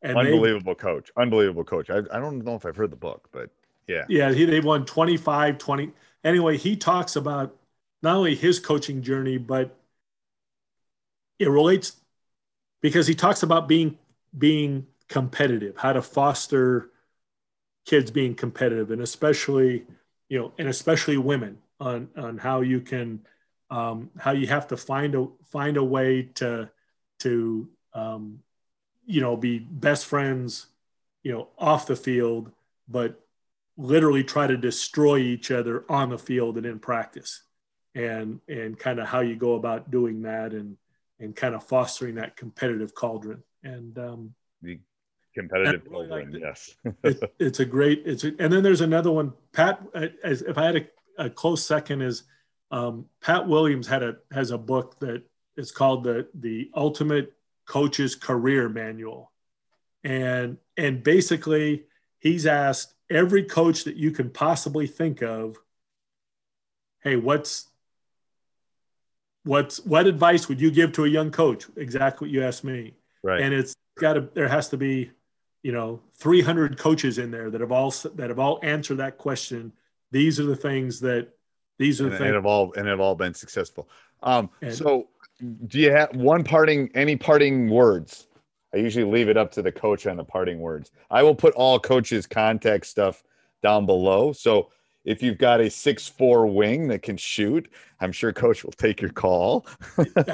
and 0.01 0.17
they 0.17 0.31
Unbelievable 0.31 0.75
coach. 0.75 1.11
Unbelievable 1.17 1.63
coach. 1.63 1.89
I, 1.89 1.97
I 2.11 2.19
don't 2.19 2.43
know 2.43 2.55
if 2.55 2.65
I've 2.65 2.75
heard 2.75 2.91
the 2.91 2.95
book, 2.95 3.27
but 3.31 3.49
yeah. 3.87 4.05
Yeah, 4.07 4.31
he 4.31 4.45
they 4.45 4.59
won 4.59 4.85
25, 4.85 5.57
20. 5.57 5.91
Anyway, 6.25 6.57
he 6.57 6.75
talks 6.75 7.15
about 7.15 7.55
not 8.01 8.15
only 8.15 8.35
his 8.35 8.59
coaching 8.59 9.03
journey, 9.03 9.37
but 9.37 9.77
it 11.37 11.49
relates 11.49 11.95
because 12.81 13.05
he 13.05 13.13
talks 13.13 13.43
about 13.43 13.67
being 13.67 13.97
being 14.37 14.87
competitive, 15.07 15.77
how 15.77 15.93
to 15.93 16.01
foster 16.01 16.89
kids 17.85 18.09
being 18.09 18.33
competitive, 18.33 18.89
and 18.89 19.01
especially, 19.01 19.85
you 20.27 20.39
know, 20.39 20.51
and 20.57 20.67
especially 20.67 21.17
women 21.17 21.59
on 21.79 22.09
on 22.17 22.39
how 22.39 22.61
you 22.61 22.81
can 22.81 23.21
um, 23.69 24.09
how 24.17 24.31
you 24.31 24.47
have 24.47 24.67
to 24.69 24.77
find 24.77 25.13
a 25.13 25.27
find 25.45 25.77
a 25.77 25.83
way 25.83 26.23
to 26.35 26.69
to 27.19 27.69
um, 27.93 28.39
you 29.05 29.21
know 29.21 29.37
be 29.37 29.59
best 29.59 30.07
friends, 30.07 30.67
you 31.23 31.31
know, 31.31 31.49
off 31.57 31.85
the 31.85 31.95
field, 31.95 32.51
but 32.87 33.24
literally 33.77 34.23
try 34.23 34.47
to 34.47 34.57
destroy 34.57 35.17
each 35.17 35.51
other 35.51 35.85
on 35.89 36.09
the 36.09 36.17
field 36.17 36.57
and 36.57 36.65
in 36.65 36.79
practice 36.79 37.43
and 37.93 38.39
and 38.47 38.77
kind 38.77 38.99
of 38.99 39.07
how 39.07 39.21
you 39.21 39.35
go 39.35 39.55
about 39.55 39.91
doing 39.91 40.21
that 40.21 40.51
and 40.53 40.77
and 41.19 41.35
kind 41.35 41.55
of 41.55 41.63
fostering 41.63 42.15
that 42.15 42.35
competitive 42.35 42.93
cauldron 42.93 43.41
and 43.63 43.97
um, 43.97 44.33
The 44.61 44.79
competitive 45.33 45.83
really 45.89 46.07
liked 46.07 46.35
it. 46.35 46.41
Yes. 46.41 46.75
it, 47.03 47.33
it's 47.39 47.59
a 47.59 47.65
great 47.65 48.03
it's 48.05 48.23
a, 48.23 48.33
and 48.39 48.51
then 48.51 48.63
there's 48.63 48.81
another 48.81 49.11
one 49.11 49.33
pat 49.51 49.81
uh, 49.93 50.07
as 50.23 50.41
if 50.41 50.57
i 50.57 50.65
had 50.65 50.75
a, 50.77 51.25
a 51.25 51.29
close 51.29 51.63
second 51.63 52.01
is 52.01 52.23
um, 52.71 53.05
pat 53.21 53.47
williams 53.47 53.87
had 53.87 54.03
a 54.03 54.17
has 54.31 54.51
a 54.51 54.57
book 54.57 54.99
that 54.99 55.23
is 55.57 55.71
called 55.71 56.03
the 56.03 56.27
the 56.35 56.69
ultimate 56.75 57.33
coach's 57.65 58.15
career 58.15 58.69
manual 58.69 59.31
and 60.03 60.57
and 60.77 61.03
basically 61.03 61.85
he's 62.19 62.45
asked 62.45 62.94
every 63.09 63.43
coach 63.43 63.83
that 63.83 63.95
you 63.95 64.11
can 64.11 64.29
possibly 64.29 64.87
think 64.87 65.21
of 65.21 65.57
hey 67.01 67.15
what's 67.15 67.67
what's 69.43 69.83
what 69.85 70.07
advice 70.07 70.49
would 70.49 70.59
you 70.59 70.71
give 70.71 70.91
to 70.91 71.05
a 71.05 71.07
young 71.07 71.31
coach 71.31 71.65
exactly 71.77 72.27
what 72.27 72.33
you 72.33 72.43
asked 72.43 72.63
me 72.63 72.93
right. 73.23 73.41
and 73.41 73.53
it's 73.53 73.75
got 73.99 74.13
to 74.13 74.27
there 74.33 74.47
has 74.47 74.69
to 74.69 74.77
be 74.77 75.11
you 75.61 75.71
know 75.71 75.99
300 76.15 76.77
coaches 76.77 77.17
in 77.17 77.31
there 77.31 77.49
that 77.49 77.61
have 77.61 77.71
all 77.71 77.91
that 78.15 78.29
have 78.29 78.39
all 78.39 78.59
answered 78.63 78.97
that 78.97 79.17
question 79.17 79.71
these 80.11 80.39
are 80.39 80.45
the 80.45 80.55
things 80.55 80.99
that 81.01 81.29
these 81.77 81.99
are 81.99 82.05
and, 82.05 82.13
the 82.13 82.15
and 82.15 82.23
things 82.25 82.35
have 82.35 82.45
all 82.45 82.73
and 82.73 82.87
have 82.87 82.99
all 82.99 83.15
been 83.15 83.33
successful. 83.33 83.89
Um, 84.23 84.49
And- 84.61 84.73
so 84.73 85.09
do 85.67 85.79
you 85.79 85.91
have 85.91 86.15
one 86.15 86.43
parting 86.43 86.89
any 86.95 87.15
parting 87.15 87.69
words? 87.69 88.27
I 88.75 88.79
usually 88.79 89.09
leave 89.09 89.29
it 89.29 89.37
up 89.37 89.51
to 89.53 89.61
the 89.61 89.71
coach 89.71 90.05
on 90.05 90.17
the 90.17 90.23
parting 90.23 90.59
words. 90.59 90.91
I 91.09 91.23
will 91.23 91.35
put 91.35 91.53
all 91.53 91.79
coaches' 91.79 92.27
contact 92.27 92.85
stuff 92.85 93.23
down 93.63 93.85
below. 93.85 94.33
So 94.33 94.69
if 95.05 95.23
you've 95.23 95.37
got 95.37 95.61
a 95.61 95.69
six 95.69 96.07
four 96.07 96.45
wing 96.47 96.89
that 96.89 97.01
can 97.01 97.15
shoot, 97.15 97.71
I'm 98.01 98.11
sure 98.11 98.33
coach 98.33 98.65
will 98.65 98.73
take 98.73 99.01
your 99.01 99.11
call. 99.11 99.65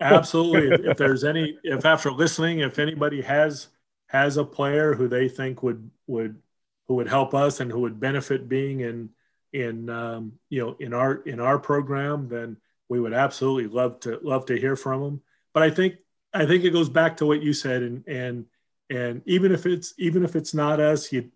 Absolutely 0.00 0.90
if, 0.90 0.96
there's 0.96 1.24
any 1.24 1.58
if 1.62 1.84
after 1.84 2.10
listening 2.10 2.60
if 2.60 2.78
anybody 2.78 3.22
has 3.22 3.68
has 4.06 4.36
a 4.36 4.44
player 4.44 4.94
who 4.94 5.08
they 5.08 5.28
think 5.28 5.62
would 5.62 5.90
would 6.06 6.40
who 6.88 6.96
would 6.96 7.08
help 7.08 7.34
us 7.34 7.60
and 7.60 7.70
who 7.70 7.80
would 7.80 8.00
benefit 8.00 8.48
being 8.48 8.80
in 8.80 9.10
in 9.52 9.88
um, 9.88 10.32
you 10.48 10.60
know 10.60 10.76
in 10.80 10.92
our 10.92 11.14
in 11.22 11.38
our 11.38 11.58
program 11.58 12.28
then 12.28 12.56
we 12.88 12.98
would 12.98 13.12
absolutely 13.12 13.68
love 13.68 14.00
to 14.00 14.18
love 14.22 14.44
to 14.46 14.58
hear 14.58 14.74
from 14.74 15.02
them 15.02 15.20
but 15.52 15.62
i 15.62 15.70
think 15.70 15.94
i 16.32 16.46
think 16.46 16.64
it 16.64 16.70
goes 16.70 16.88
back 16.88 17.16
to 17.16 17.26
what 17.26 17.42
you 17.42 17.52
said 17.52 17.82
and 17.82 18.04
and 18.06 18.46
and 18.90 19.22
even 19.26 19.52
if 19.52 19.66
it's 19.66 19.94
even 19.98 20.24
if 20.24 20.36
it's 20.36 20.54
not 20.54 20.80
us 20.80 21.12
you 21.12 21.30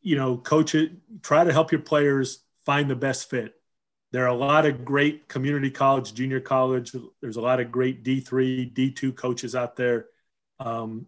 you 0.00 0.16
know 0.16 0.36
coach 0.36 0.74
it 0.74 0.92
try 1.22 1.44
to 1.44 1.52
help 1.52 1.72
your 1.72 1.80
players 1.80 2.44
find 2.64 2.90
the 2.90 2.96
best 2.96 3.28
fit 3.30 3.54
there 4.12 4.24
are 4.24 4.28
a 4.28 4.34
lot 4.34 4.66
of 4.66 4.84
great 4.84 5.26
community 5.26 5.70
college, 5.70 6.12
junior 6.12 6.40
college. 6.40 6.94
There's 7.22 7.36
a 7.36 7.40
lot 7.40 7.60
of 7.60 7.72
great 7.72 8.04
D3, 8.04 8.72
D2 8.72 9.16
coaches 9.16 9.54
out 9.54 9.74
there. 9.74 10.06
Um, 10.60 11.06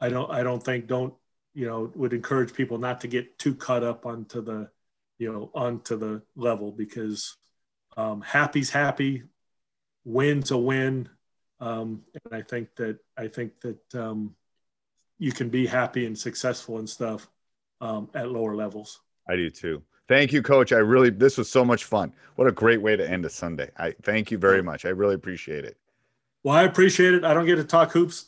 I 0.00 0.08
don't, 0.08 0.30
I 0.30 0.42
don't 0.42 0.62
think, 0.62 0.88
don't, 0.88 1.14
you 1.54 1.66
know, 1.66 1.90
would 1.94 2.12
encourage 2.12 2.52
people 2.52 2.78
not 2.78 3.00
to 3.02 3.08
get 3.08 3.38
too 3.38 3.54
caught 3.54 3.84
up 3.84 4.06
onto 4.06 4.42
the, 4.42 4.68
you 5.18 5.32
know, 5.32 5.50
onto 5.54 5.96
the 5.96 6.22
level 6.34 6.72
because 6.72 7.36
um, 7.96 8.20
happy's 8.20 8.70
happy, 8.70 9.22
win's 10.04 10.50
a 10.50 10.58
win. 10.58 11.08
Um, 11.60 12.02
and 12.24 12.34
I 12.34 12.42
think 12.42 12.74
that, 12.76 12.98
I 13.16 13.28
think 13.28 13.60
that 13.60 13.94
um, 13.94 14.34
you 15.18 15.32
can 15.32 15.48
be 15.48 15.66
happy 15.66 16.06
and 16.06 16.16
successful 16.16 16.78
and 16.78 16.88
stuff 16.88 17.28
um, 17.80 18.10
at 18.14 18.30
lower 18.30 18.54
levels. 18.54 19.00
I 19.28 19.36
do 19.36 19.50
too. 19.50 19.82
Thank 20.08 20.32
you, 20.32 20.42
coach. 20.42 20.72
I 20.72 20.78
really 20.78 21.10
this 21.10 21.36
was 21.36 21.50
so 21.50 21.64
much 21.64 21.84
fun. 21.84 22.12
What 22.36 22.46
a 22.46 22.52
great 22.52 22.80
way 22.80 22.96
to 22.96 23.08
end 23.08 23.24
a 23.24 23.30
Sunday. 23.30 23.70
I 23.76 23.92
thank 24.02 24.30
you 24.30 24.38
very 24.38 24.62
much. 24.62 24.84
I 24.84 24.90
really 24.90 25.14
appreciate 25.14 25.64
it. 25.64 25.76
Well, 26.44 26.54
I 26.54 26.62
appreciate 26.62 27.14
it. 27.14 27.24
I 27.24 27.34
don't 27.34 27.46
get 27.46 27.56
to 27.56 27.64
talk 27.64 27.90
hoops 27.90 28.26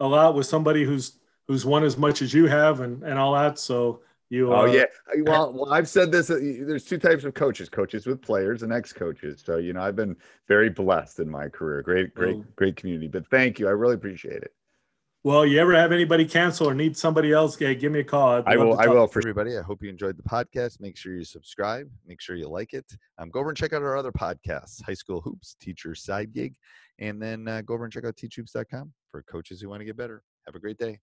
a 0.00 0.06
lot 0.06 0.34
with 0.34 0.46
somebody 0.46 0.84
who's 0.84 1.18
who's 1.48 1.64
won 1.64 1.82
as 1.82 1.96
much 1.96 2.20
as 2.20 2.34
you 2.34 2.46
have 2.46 2.80
and 2.80 3.02
and 3.02 3.18
all 3.18 3.32
that. 3.34 3.58
So 3.58 4.00
you. 4.34 4.52
Oh 4.52 4.66
yeah. 4.66 4.84
Well, 5.22 5.52
well, 5.52 5.72
I've 5.72 5.88
said 5.88 6.12
this. 6.12 6.28
uh, 6.30 6.38
There's 6.40 6.84
two 6.84 6.98
types 6.98 7.24
of 7.24 7.32
coaches: 7.34 7.68
coaches 7.68 8.06
with 8.06 8.20
players 8.20 8.62
and 8.62 8.72
ex-coaches. 8.72 9.42
So 9.46 9.56
you 9.56 9.72
know, 9.72 9.82
I've 9.82 9.96
been 9.96 10.16
very 10.48 10.68
blessed 10.68 11.20
in 11.20 11.30
my 11.30 11.48
career. 11.48 11.80
Great, 11.82 12.14
great, 12.14 12.36
Oh. 12.36 12.44
great 12.56 12.76
community. 12.76 13.08
But 13.08 13.26
thank 13.28 13.58
you. 13.58 13.68
I 13.68 13.70
really 13.70 13.94
appreciate 13.94 14.42
it. 14.42 14.52
Well, 15.22 15.46
you 15.46 15.58
ever 15.58 15.72
have 15.74 15.90
anybody 15.90 16.26
cancel 16.26 16.68
or 16.68 16.74
need 16.74 16.98
somebody 16.98 17.32
else? 17.32 17.58
Yeah, 17.58 17.72
give 17.72 17.90
me 17.90 18.00
a 18.00 18.04
call. 18.04 18.32
I'd 18.32 18.46
I 18.46 18.54
love 18.56 18.68
will. 18.68 18.76
to 18.76 18.82
I 18.82 18.86
will 18.88 19.06
for 19.06 19.20
everybody. 19.20 19.56
I 19.56 19.62
hope 19.62 19.82
you 19.82 19.88
enjoyed 19.88 20.18
the 20.18 20.22
podcast. 20.22 20.80
Make 20.80 20.98
sure 20.98 21.14
you 21.14 21.24
subscribe. 21.24 21.88
Make 22.06 22.20
sure 22.20 22.36
you 22.36 22.46
like 22.46 22.74
it. 22.74 22.84
Um, 23.18 23.30
go 23.30 23.40
over 23.40 23.48
and 23.48 23.56
check 23.56 23.72
out 23.72 23.80
our 23.80 23.96
other 23.96 24.12
podcasts, 24.12 24.82
High 24.84 24.92
School 24.92 25.22
Hoops, 25.22 25.56
Teacher 25.58 25.94
Side 25.94 26.34
Gig, 26.34 26.56
and 26.98 27.22
then 27.22 27.48
uh, 27.48 27.62
go 27.62 27.72
over 27.72 27.84
and 27.84 27.92
check 27.92 28.04
out 28.04 28.16
teachhoops.com 28.16 28.92
for 29.10 29.22
coaches 29.22 29.62
who 29.62 29.70
want 29.70 29.80
to 29.80 29.86
get 29.86 29.96
better. 29.96 30.22
Have 30.44 30.56
a 30.56 30.60
great 30.60 30.76
day. 30.76 31.00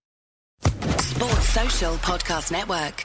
Sports 1.00 1.48
Social 1.48 1.94
Podcast 1.96 2.52
Network. 2.52 3.04